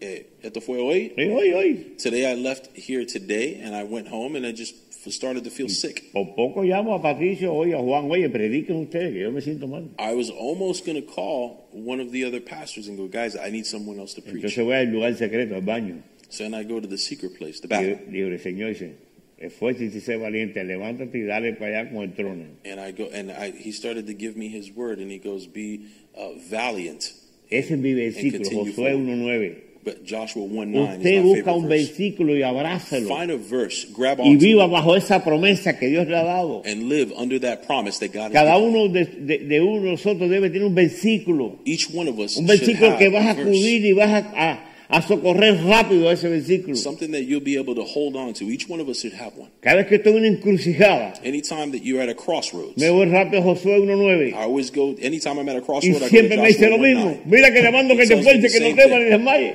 [0.00, 1.12] esto fue hoy.
[1.16, 1.96] Sí, hoy, hoy.
[1.98, 4.74] Today I left here today and I went home and I just
[5.10, 6.12] started to feel sick.
[6.12, 9.68] Por poco llamo a Patricio hoy, a Juan, oye, prediquen ustedes que yo me siento
[9.68, 9.88] mal.
[9.98, 13.50] I was almost going to call one of the other pastors and go, guys, I
[13.50, 14.44] need someone else to preach.
[14.44, 16.02] Entonces voy al lugar secreto, al baño.
[16.30, 18.96] So then I go to the secret place, the bathroom, digo, el Señor dice,
[19.38, 22.44] esfuérzate y sé valiente, levántate y dale para allá con el trono.
[22.64, 25.46] and I go and I, he started to give me his word and he goes,
[25.46, 27.14] be uh, valiant.
[27.50, 29.67] Ese es mi versículo, Josué 1.9.
[30.08, 31.86] Joshua 1 9 Usted busca un verse.
[31.86, 36.16] versículo y abrázalo Find a verse, grab y viva bajo esa promesa que Dios le
[36.16, 36.62] ha dado.
[36.64, 40.28] and live under that promise that God Cada uno de, de- de uno de nosotros
[40.30, 43.92] debe tener un versículo, Each one of us un versículo que vas a acudir y
[43.92, 46.74] vas a, a- a socorrer rápido a ese versículo.
[46.74, 48.46] something that you'll be able to hold on to.
[48.50, 49.50] Each one of us should have one.
[49.60, 53.04] Cada vez que estoy en una encrucijada, Anytime that you're at a crossroads, me voy
[53.04, 54.94] rápido a Josué 1.9 I always go.
[55.02, 57.04] Anytime I'm at a y crossroad, I go to siempre me dice lo 1 mismo.
[57.04, 57.20] 9.
[57.26, 59.54] Mira que le mando que te fuerce, que no temas ni desmayes.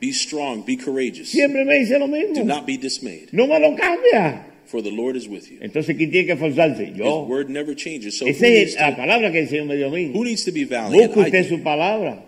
[0.00, 1.30] Be strong, be courageous.
[1.30, 4.46] Siempre me dice lo Do not be dismayed, No me lo cambia.
[4.66, 5.58] for the Lord is with you.
[5.60, 6.90] Entonces, ¿quién tiene que esforzarse?
[6.90, 7.24] His Yo.
[7.26, 8.16] word never changes.
[8.18, 10.12] So who Esa needs, es la to, palabra que el Señor me dio a mí.
[10.14, 11.12] who needs to be valiant?
[11.12, 12.24] Busque usted su palabra.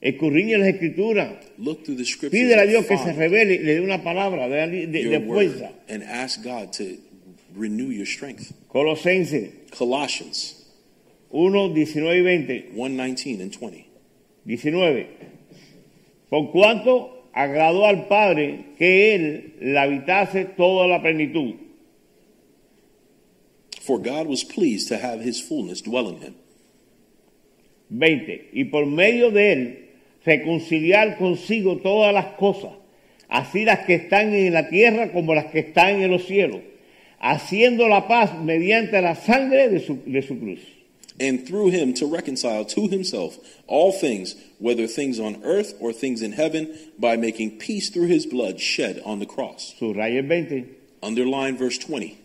[0.00, 1.34] Escurriñe las escrituras.
[1.58, 4.02] Look through the scriptures Pídele a and Dios que se revele y le dé una
[4.02, 5.70] palabra de, de- de fuerza.
[5.88, 6.96] and ask God to
[7.54, 8.52] renew your strength.
[8.68, 10.64] Colosenses Colossians
[11.30, 12.70] 1, 19 y 20.
[12.74, 13.86] 1 19 and 20.
[14.44, 15.06] 19.
[16.32, 21.56] Por cuanto agradó al Padre que Él la habitase toda la plenitud.
[23.82, 26.34] For God was pleased to have his fullness dwell in him,
[27.90, 28.48] 20.
[28.54, 29.90] Y por medio de Él
[30.24, 32.72] reconciliar consigo todas las cosas,
[33.28, 36.62] así las que están en la tierra como las que están en los cielos,
[37.18, 40.81] haciendo la paz mediante la sangre de su, de su cruz.
[41.22, 46.20] And through him to reconcile to himself all things, whether things on earth or things
[46.20, 49.72] in heaven, by making peace through his blood shed on the cross.
[49.80, 50.68] Subraya el 20.
[51.00, 52.18] Underline verse 20.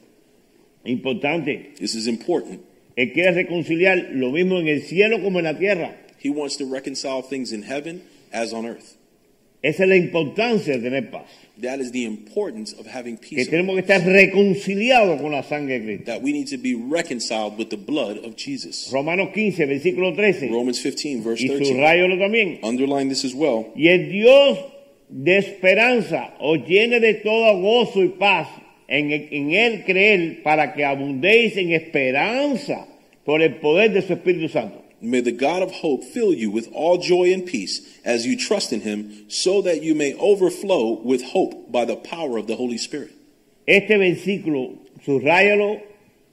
[0.87, 1.77] Importante.
[1.77, 2.65] This is important.
[2.97, 5.93] Él quiere reconciliar lo mismo en el cielo como en la tierra.
[6.17, 8.01] He wants to reconcile things in heaven
[8.33, 8.97] as on earth.
[9.63, 11.29] Esa es la importancia de tener paz.
[11.61, 13.49] That is the importance of having Que peace.
[13.49, 16.05] tenemos que estar reconciliados con la sangre de Cristo.
[16.11, 18.89] That we need to be reconciled with the blood of Jesus.
[18.91, 20.49] Romanos 15, versículo 13.
[20.51, 21.65] Romans 15, verse Y 13.
[21.73, 22.59] subrayalo también.
[22.61, 23.67] Underline this as well.
[23.75, 24.59] Y el Dios
[25.09, 28.47] de esperanza os llene de todo gozo y paz
[28.87, 32.87] en, en él creer para que abundéis en esperanza
[33.25, 34.83] por el poder de su Espíritu Santo.
[35.01, 38.73] May the God of hope fill you with all joy and peace as you trust
[38.73, 42.77] in him, so that you may overflow with hope by the power of the Holy
[42.77, 43.11] Spirit.
[43.67, 45.81] Este versículo, subrayalo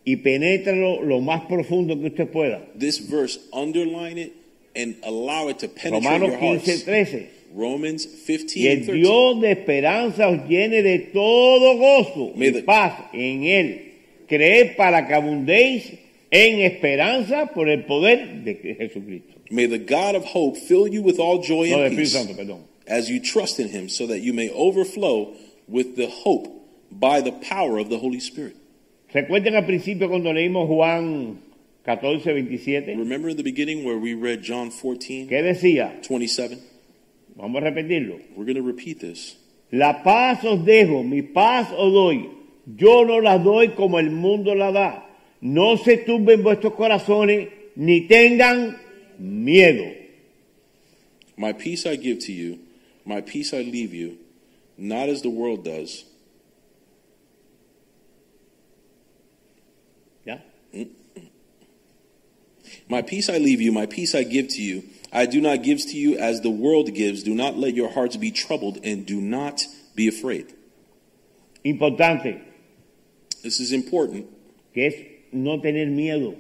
[0.06, 2.60] y penétralo lo más profundo que usted pueda.
[2.74, 4.32] This verse, underline it
[4.76, 6.82] and allow it to penetrate Romanos your 15, hearts.
[6.84, 7.28] 13.
[7.54, 9.00] Romans Y 15 el and 13.
[9.00, 13.80] Dios de esperanza os llene de todo gozo May y the- paz en Él.
[14.26, 15.92] Creed para que abundéis
[16.34, 19.40] en esperanza por el poder de Jesucristo.
[19.50, 22.58] May the God of hope fill you with all joy No, and peace Santo,
[22.88, 25.32] as you trust in him, so that you may overflow
[25.68, 26.48] with the hope
[26.90, 28.56] by the power of the Holy Spirit.
[29.14, 31.38] Recuerden al principio cuando leímos Juan
[31.84, 32.98] 14, 27.
[32.98, 36.02] Remember in the beginning where we read John 14, ¿Qué decía?
[36.02, 36.58] 27?
[37.36, 38.20] Vamos a repetirlo.
[38.34, 39.36] We're going to repeat this.
[39.70, 42.28] La paz os dejo, mi paz os doy.
[42.66, 45.04] Yo no la doy como el mundo la da.
[45.40, 48.78] No se turben vuestros corazones ni tengan
[49.18, 49.94] miedo.
[51.36, 52.60] My peace I give to you,
[53.04, 54.18] my peace I leave you,
[54.78, 56.04] not as the world does.
[60.24, 60.38] ¿Ya?
[60.72, 61.20] Mm-hmm.
[62.88, 64.84] My peace I leave you, my peace I give to you.
[65.12, 67.22] I do not give to you as the world gives.
[67.22, 70.52] Do not let your hearts be troubled and do not be afraid.
[71.64, 72.40] Importante,
[73.42, 74.26] This is important.
[74.72, 74.94] que es
[75.34, 76.34] no tener miedo.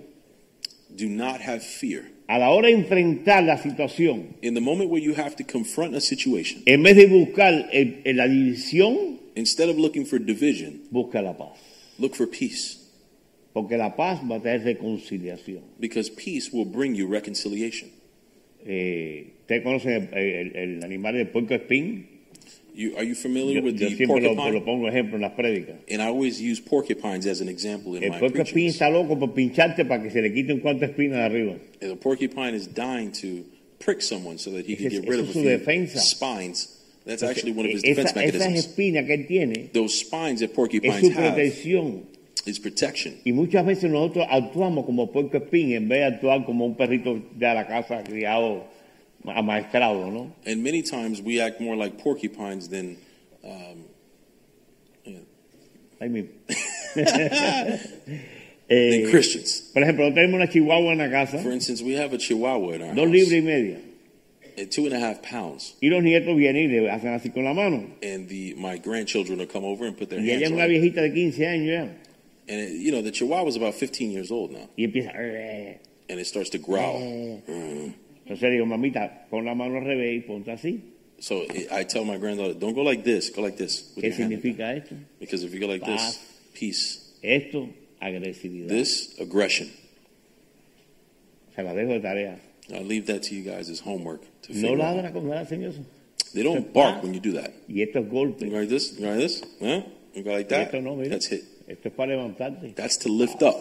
[0.96, 2.10] Do not have fear.
[2.26, 5.94] A la hora de enfrentar la situación, In the moment where you have to confront
[5.94, 10.80] a situation, en vez de buscar el- el- la división, instead of looking for division,
[10.90, 11.58] busca la paz.
[11.98, 12.78] look for peace.
[13.52, 15.62] Porque la paz va a traer reconciliación.
[15.78, 17.88] Because peace will bring you reconciliation.
[18.66, 22.06] Eh, ¿Ustedes conocen el, el- el animal del puerco espín?
[22.76, 24.52] You, are you familiar Yo, with yo the siempre porcupine?
[24.52, 25.76] lo pongo ejemplo en las prédicas.
[25.88, 28.74] And I always use porcupines as an example in El my preachings.
[28.74, 31.52] está loco por pincharte para que se le quite un cuanto espina de arriba.
[31.80, 33.44] And the porcupine is dying to
[33.78, 36.00] prick someone so that he can get rid of a few defensa.
[36.00, 36.68] spines.
[37.06, 38.66] That's actually one of his Esa- defense esas mechanisms.
[38.66, 41.38] espinas que él tiene Those spines that es porcupines su have
[42.46, 43.14] is protection.
[43.24, 47.14] Y muchas veces nosotros actuamos como puerco espín en vez de actuar como un perrito
[47.36, 48.66] de la casa criado,
[49.26, 50.32] amaestrado, ¿no?
[50.46, 52.96] And many times we act more like porcupines than
[53.44, 53.84] um,
[56.00, 56.30] Ahí mismo.
[56.94, 58.20] than
[58.68, 59.70] Eh, Christians.
[59.74, 62.82] por ejemplo, tenemos una chihuahua en la casa, For instance, we have a Chihuahua in
[62.82, 63.78] our dos house, libras y media.
[64.70, 67.52] two and a half pounds, Y los nietos vienen y le hacen así con la
[67.52, 67.84] mano.
[68.02, 70.54] and the my grandchildren will come over and put their Y ella hands es on
[70.56, 71.82] una viejita de 15 años ya.
[72.48, 75.12] And it, you know, the Chihuahua is about 15 years old now, Y empieza.
[75.14, 75.76] "Eh".
[76.08, 77.42] and it starts to growl.
[77.46, 77.92] Mm.
[78.24, 80.80] Entonces digo, mamita, pon la mano al revés y ponte así.
[81.20, 83.92] So it, I tell my granddaughter, don't go like this, go like this.
[83.96, 84.32] With ¿Qué your hand.
[84.42, 84.94] significa esto?
[85.20, 86.18] Because if you go like Paz.
[86.18, 86.20] this,
[86.54, 87.12] peace.
[87.22, 87.68] Esto,
[88.00, 88.68] agresividad.
[88.68, 89.68] This, aggression.
[91.54, 92.38] Se la dejo de tarea.
[92.72, 94.22] I leave that to you guys as homework.
[94.42, 94.96] To No figure out.
[94.96, 95.84] ladra cuando hacen eso.
[96.34, 97.52] They don't bark when you do that.
[97.68, 98.44] Y esto es golpe.
[98.46, 99.82] You go like this, you go like this, huh?
[100.14, 100.66] You go like that.
[100.66, 101.10] esto no, mira.
[101.10, 101.44] That's hit.
[101.68, 102.74] Esto es para levantarte.
[102.74, 103.54] That's to lift up.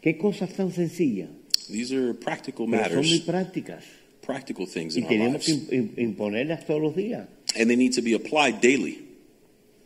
[0.00, 1.28] Qué cosas tan sencillas.
[1.72, 3.84] These are practical Pero son muy matters, prácticas.
[4.20, 7.26] practical things in our tenemos que lives, im- imponerlas todos los días.
[7.58, 8.98] and they need to be applied daily.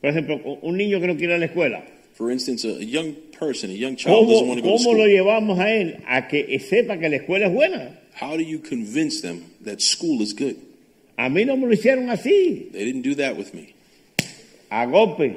[0.02, 1.82] Por ejemplo, un niño que no quiere ir a la escuela.
[2.14, 5.04] For instance, a young person, a young child doesn't want to go to cómo lo
[5.04, 5.08] school.
[5.08, 7.98] llevamos a él a que sepa que la escuela es buena?
[8.20, 10.56] How do you convince them that school is good?
[11.18, 13.74] A mí no me lo hicieron así, They didn't do that with me.
[14.70, 15.36] a golpe.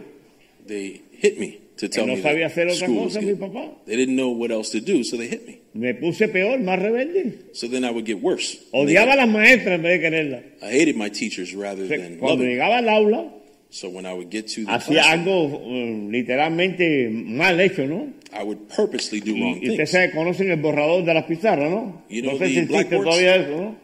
[0.68, 3.72] They hit me to tell no me that school was cosa, mi good.
[3.86, 5.59] They didn't know what else to do, so they hit me.
[5.74, 7.52] Me puse peor, más rebelde.
[7.54, 8.58] So then I would get worse.
[8.72, 10.42] Odiaba a las maestras en vez de quererlas.
[10.64, 12.50] I hated my teachers rather than Cuando loving.
[12.50, 13.26] llegaba al aula,
[13.72, 18.08] So when I would get to the hacía algo um, literalmente mal hecho, ¿no?
[18.34, 22.04] I would purposely do wrong Y, ustedes conocen el borrador de las pizarras, ¿no?
[22.10, 23.04] You no sé the si existe blackboards?
[23.06, 23.76] todavía eso, ¿no?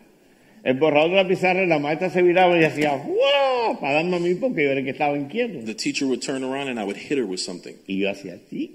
[0.64, 3.80] El borrador de la pizarra, la maestra se viraba y hacía ¡wow!
[3.80, 5.60] para darme a mí porque yo era el que estaba inquieto.
[5.64, 7.76] The teacher would turn around and I would hit her with something.
[7.86, 8.72] Y yo hacía así.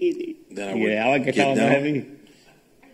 [0.55, 1.93] Then I Y would le daba el que get estaba más de down.
[1.93, 2.05] mí.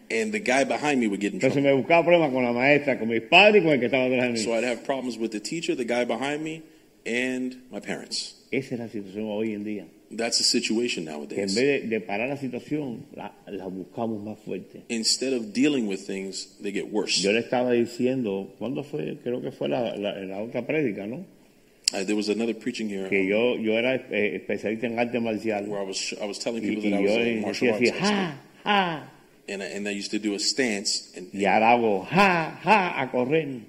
[0.08, 1.74] And the guy behind me would get in Entonces trouble.
[1.74, 4.28] me buscaba problemas con la maestra, con mis padres y con el que estaba detrás
[4.28, 4.38] de mí.
[4.44, 6.62] So I'd have problems with the teacher, the guy behind me,
[7.04, 8.34] and my parents.
[8.52, 9.86] Esa es la situación hoy en día.
[10.08, 11.54] That's the situation Que en nowadays.
[11.56, 14.82] vez de, de parar la situación, la, la buscamos más fuerte.
[14.88, 17.20] Instead of dealing with things, they get worse.
[17.20, 19.18] Yo le estaba diciendo, ¿cuándo fue?
[19.24, 21.24] Creo que fue la, la, la otra prédica, ¿no?
[21.92, 25.66] Uh, there was another preaching here Que yo, yo era eh, especialista en arte marcial.
[25.68, 27.92] where I was I was telling people y that I was yo a martial decía
[27.94, 29.12] arts así, ja, ja.
[29.48, 33.02] And I, and I used to do a stance, and, Y ahora hago, ja, ja,
[33.02, 33.62] a correr.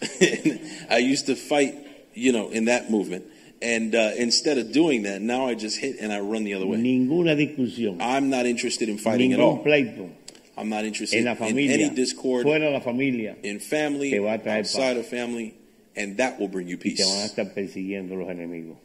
[0.90, 1.74] I used to fight,
[2.14, 3.24] you know, in that movement.
[3.60, 6.66] And uh, instead of doing that, now I just hit and I run the other
[6.66, 6.78] way.
[6.78, 9.64] Ninguna discusión, I'm not interested in fighting at ningún all.
[9.64, 10.10] pleito
[10.56, 14.34] I'm not interested la in familia, any discord fuera la familia, in family, Te va
[14.34, 14.98] a traer outside paz.
[14.98, 15.54] of family,
[15.96, 17.32] and that will bring you y te van a peace.
[17.32, 18.76] estar persiguiendo los enemigos.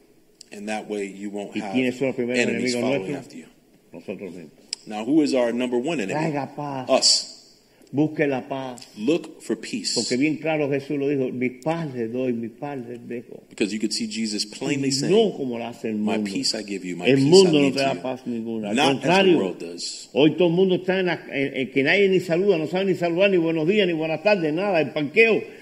[0.52, 3.18] And that way you won't ¿Y have quiénes son los primeros enemies following nuestros?
[3.18, 3.46] after you.
[3.92, 4.57] Nosotros mismos.
[4.88, 6.14] Now, who is our number one enemy?
[6.14, 7.34] Traiga paz, Us.
[7.94, 8.88] busque la paz.
[8.98, 9.96] Look for peace.
[9.96, 13.42] Porque bien claro Jesús lo dijo, mi paz les doy, mi paz les dejo.
[13.50, 16.32] Because you could see Jesus plainly No saying, como lo hace el My mundo.
[16.32, 18.22] peace I give you, my El peace I mundo no leave te da to paz
[18.26, 18.32] you.
[18.34, 18.70] ninguna.
[18.70, 20.10] Al Not as the contrario, world does.
[20.14, 22.86] hoy todo el mundo está en, la- en- en que nadie ni saluda, no sabe
[22.86, 24.80] ni saludar, ni buenos días, ni buenas tardes, nada.
[24.82, 24.92] El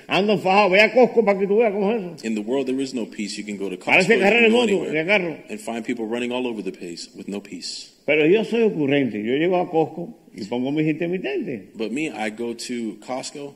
[0.07, 0.71] andan fajados.
[0.71, 2.28] Ve a Costco para que tú veas cómo es eso.
[2.28, 3.38] In the world, there is no peace.
[3.38, 5.38] You can go to Costco, Parece you carrera can de go anywhere, carro.
[5.49, 7.91] and find people running all over the place with no peace.
[8.06, 9.18] Pero yo soy ocurrente.
[9.24, 11.74] Yo llego a Costco y pongo mis intermitentes.
[11.76, 13.56] But me, I go to Costco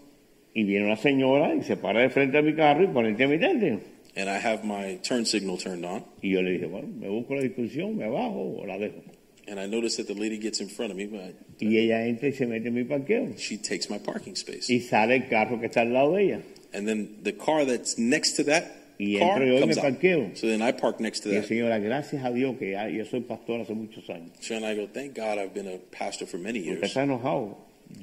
[0.54, 3.80] Y viene una señora y se para de frente a mi carro y pone intermitente.
[4.16, 7.36] and I have my turn signal turned on, Y yo le dije, bueno, me busco
[7.36, 9.02] la discusión, me bajo o la dejo.
[9.48, 12.28] and I notice that the lady gets in front of me, but Y ella entra
[12.30, 13.36] y se mete en mi parqueo.
[13.38, 14.70] she takes my parking space.
[14.74, 16.42] Y sale el carro que está al lado de ella.
[16.74, 18.64] And then the car that's next to that
[19.02, 19.94] Y car entro yo y comes me out.
[19.94, 20.32] parqueo.
[20.36, 21.46] So then I park next to Y that.
[21.46, 24.32] señora, gracias a Dios que ya- yo soy pastor hace muchos años.
[24.42, 26.84] So and I go, thank God I've been a pastor for many ¿Usted years.
[26.90, 27.58] está enojado?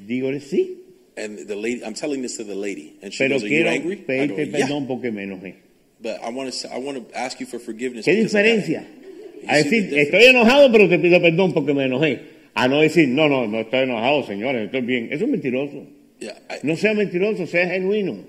[0.06, 0.78] Dígole sí.
[1.18, 3.62] And the lady, I'm telling this to the lady, and she Pero goes, "Are you
[3.62, 5.54] quiero angry?" I go, pedirte "Yeah." perdón porque me enojé.
[6.00, 8.04] But I want to, I want to ask you for forgiveness.
[8.04, 8.42] ¿Qué because of that.
[8.42, 8.84] diferencia?
[9.42, 10.02] You A see decir, difference?
[10.02, 12.20] estoy enojado, pero te pido perdón porque me enojé.
[12.54, 15.08] A no decir, no, no, no estoy enojado, señores, estoy bien.
[15.12, 15.86] Eso es mentiroso.
[16.20, 16.38] Yeah.
[16.50, 18.24] I, No sea mentiroso, sea genuino.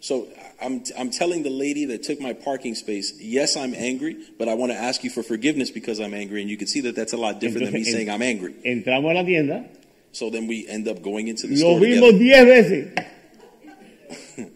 [0.00, 0.28] so
[0.64, 4.54] I'm, I'm telling the lady that took my parking space, yes, I'm angry, but I
[4.54, 7.12] want to ask you for forgiveness because I'm angry, and you can see that that's
[7.12, 8.54] a lot different than me Entonces, saying I'm angry.
[8.64, 9.68] Entramos a la tienda,
[10.12, 12.94] So then we end up going into the lo store vimos together diez veces.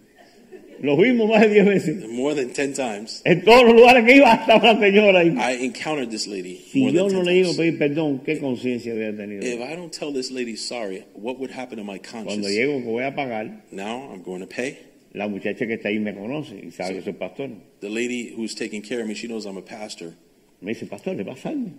[0.81, 2.09] Lo vimos más de diez veces.
[2.09, 3.21] more than ten times.
[3.25, 5.37] En todos los lugares que iba estaba la señora ahí.
[5.37, 8.93] I encountered this lady Si more yo than no le digo pedir perdón, ¿qué conciencia
[8.93, 9.43] había tenido?
[9.43, 12.27] If I don't tell this lady sorry, what would happen to my conscience?
[12.27, 14.79] Cuando llego que voy a pagar, Now I'm going to pay.
[15.13, 16.95] La muchacha que está ahí me conoce y sabe Sí.
[16.97, 17.51] que soy pastor.
[17.81, 20.13] The lady who's taking care of me, she knows I'm a pastor.
[20.61, 21.71] Me dice, pastor, ¿le pasa algo?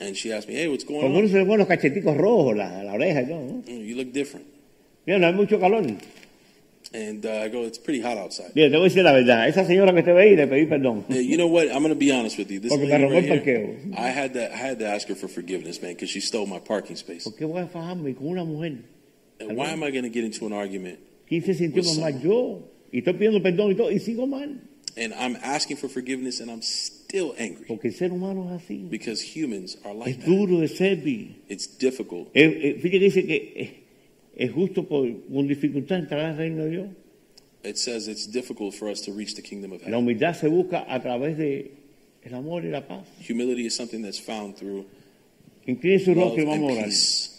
[0.00, 1.28] And she asked me, hey, what's going on?
[1.28, 3.40] se le ponen los cacheticos rojos, la, la oreja y todo.
[3.40, 3.62] ¿no?
[3.66, 4.46] Mm, You look different.
[5.06, 5.82] Mira, no hay mucho calor.
[6.94, 8.52] And uh, I go, it's pretty hot outside.
[8.54, 9.48] Mira, te voy a decir la verdad.
[9.48, 11.04] Esa señora que te ve ahí le pedí perdón.
[11.08, 11.68] Yeah, you know what?
[11.68, 12.60] I'm going to be honest with you.
[12.60, 13.78] This Porque me robó el right here.
[13.96, 16.58] I had to, I had to ask her for forgiveness, man, because she stole my
[16.58, 17.24] parking space.
[17.24, 18.78] ¿Por qué voy a fajarme con una mujer?
[19.40, 20.98] And why am I going to get into an argument?
[21.40, 22.68] 15 centímetros With más yo.
[22.92, 23.90] Y estoy pidiendo perdón y todo.
[23.90, 24.60] Y sigo mal.
[24.96, 28.86] And I'm asking for forgiveness, and I'm still angry Porque el ser humano es así.
[28.90, 30.26] because humans are like Es that.
[30.26, 31.36] duro de servir.
[31.48, 32.28] It's difficult.
[32.34, 33.82] Eh, eh, fíjate que dice que
[34.36, 36.86] es justo por, con dificultad entrar al reino de Dios.
[37.64, 40.00] It says it's difficult for us to reach the kingdom of La heaven.
[40.00, 41.70] humildad se busca a través de
[42.24, 43.06] el amor y la paz.
[43.26, 44.84] Humility is something that's found through
[45.66, 46.84] Incline su rostro y vamos a orar.
[46.84, 47.30] peace.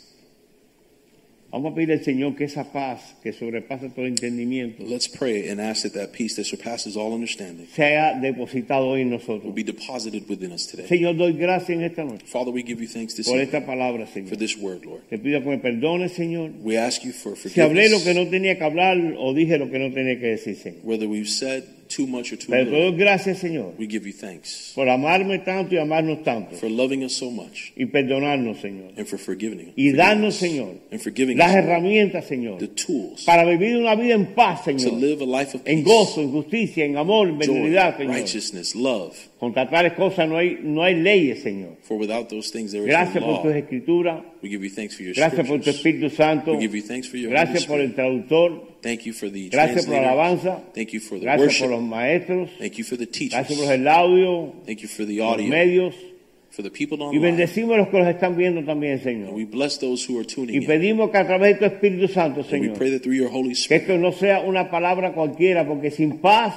[1.53, 5.61] Vamos a pedir al Señor que esa paz que sobrepasa todo entendimiento Let's pray and
[5.61, 9.53] ask that that peace that surpasses all understanding sea depositado hoy en will nosotros.
[9.53, 10.87] be deposited within us today.
[10.87, 13.65] Señor, doy gracias en esta noche Father, we give you thanks this por evening esta
[13.67, 14.37] palabra, for Señor.
[14.39, 15.01] this word, Lord.
[15.09, 16.49] Te pido que me perdones, Señor.
[16.63, 19.59] We ask you for Si hablé lo que forgiveness, no tenía que hablar o dije
[19.59, 20.79] lo que no tenía que decir, Señor.
[20.83, 21.63] whether we've said
[21.95, 22.91] too much or too Pero little.
[22.91, 26.55] doy gracias, Señor, We give you thanks por amarme tanto y amarnos tanto.
[26.55, 28.93] for loving us so much Y perdonarnos, Señor.
[28.97, 32.67] and for forgiving, Y forgiving darnos, us Señor, and forgiving las us herramientas, Señor, the
[32.69, 34.99] tools para vivir una vida en paz, to Señor.
[34.99, 38.13] live a life of En peace, gozo, en justicia, en amor, en joy, benignidad, Señor.
[38.15, 39.15] righteousness, love.
[39.39, 41.75] Contra tales cosas no hay, no hay leyes, Señor.
[41.83, 43.57] For without those things there is Gracias no por tus law.
[43.59, 44.23] escrituras.
[44.41, 45.75] We give you thanks for your Gracias por tu scriptures.
[45.77, 46.53] Espíritu Santo.
[46.53, 47.95] We give you thanks for your Holy Gracias por el Spirit.
[48.27, 48.72] traductor.
[48.83, 50.61] Thank you for the Gracias por la alabanza.
[50.75, 52.49] Thank you for the Gracias por los maestros.
[52.59, 53.31] Thank you for the teachers.
[53.47, 55.47] Gracias por el audio, Thank you for the los audio.
[55.47, 55.95] medios.
[56.51, 59.33] For the people Y bendecimos a los que los están viendo también, And Señor.
[59.33, 60.67] we bless those who are Y tuning in.
[60.67, 63.29] pedimos que a través de tu Espíritu Santo, And we Señor, pray that through your
[63.33, 66.53] Holy que Spirit, esto no sea una palabra cualquiera, porque sin paz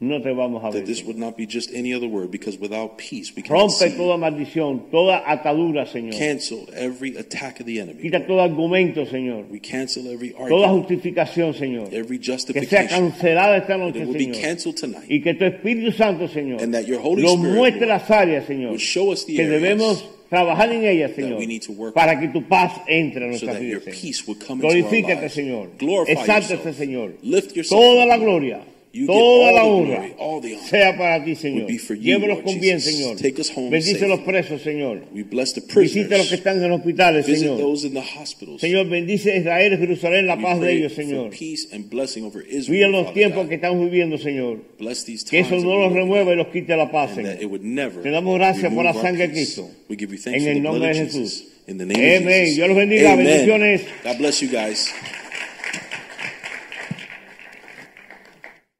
[0.00, 0.80] no te vamos a ver.
[0.80, 3.72] that this would not be just any other word, because without peace we can Rompe
[3.90, 6.12] see, toda maldición, toda atadura, Señor.
[6.16, 8.02] cancel every attack of the enemy.
[8.02, 9.46] Quita todo argumento, Señor.
[9.50, 11.88] We cancel every Toda argument, justificación, Señor.
[11.92, 12.88] every Que sea justification.
[13.10, 14.40] cancelada esta noche, it will be Señor.
[14.40, 15.10] canceled tonight.
[15.10, 18.46] Y que tu Espíritu Santo, Señor, And that your Holy nos Spirit muestre las áreas,
[18.46, 21.62] Señor, will show us the que areas debemos trabajar en ellas, that Señor, we need
[21.62, 24.00] to work para que tu paz entre a so nuestras that your vidas, Señor.
[24.00, 25.34] peace would come into our Glorifícate, lives.
[25.34, 25.68] Señor.
[25.78, 26.76] Glorify Exáltate, yourself.
[26.76, 27.12] Señor.
[27.22, 28.08] Lift yourself Toda up.
[28.10, 28.60] la gloria
[29.06, 30.66] Toda all la the honra glory, all the honor.
[30.68, 31.54] sea para ti, Señor.
[31.62, 32.94] Would be for you, Llévalos Lord con bien, Jesus.
[32.96, 33.16] Señor.
[33.20, 34.08] Take us home Bendice safely.
[34.08, 35.02] los presos, Señor.
[35.12, 36.28] We bless the Visita a los prisoners.
[36.28, 37.58] que están en hospitales, Visit Señor.
[37.58, 38.60] those in the hospitals.
[38.60, 41.30] Señor, bendice Israel, Jerusalén, la We paz de pray ellos, for Señor.
[41.30, 42.90] peace and blessing over Mira Israel.
[42.92, 43.48] los Father tiempos God.
[43.48, 44.58] que estamos viviendo, Señor.
[44.78, 46.76] Bless these Que times eso that no we're los living remueva y in, los quite
[46.76, 47.42] la paz, and that Señor.
[47.42, 49.54] it would never Te damos gracias por la remove our sangre de peace.
[49.54, 49.70] Cristo.
[49.88, 51.30] We give you thanks En for el the nombre blood de of Jesús.
[51.40, 51.44] Jesus.
[51.68, 52.40] In the name of Amén.
[52.46, 52.56] Jesus.
[52.56, 53.12] Dios los bendiga.
[53.12, 53.26] Amen.
[53.26, 53.80] Bendiciones.
[54.04, 54.88] God bless you guys.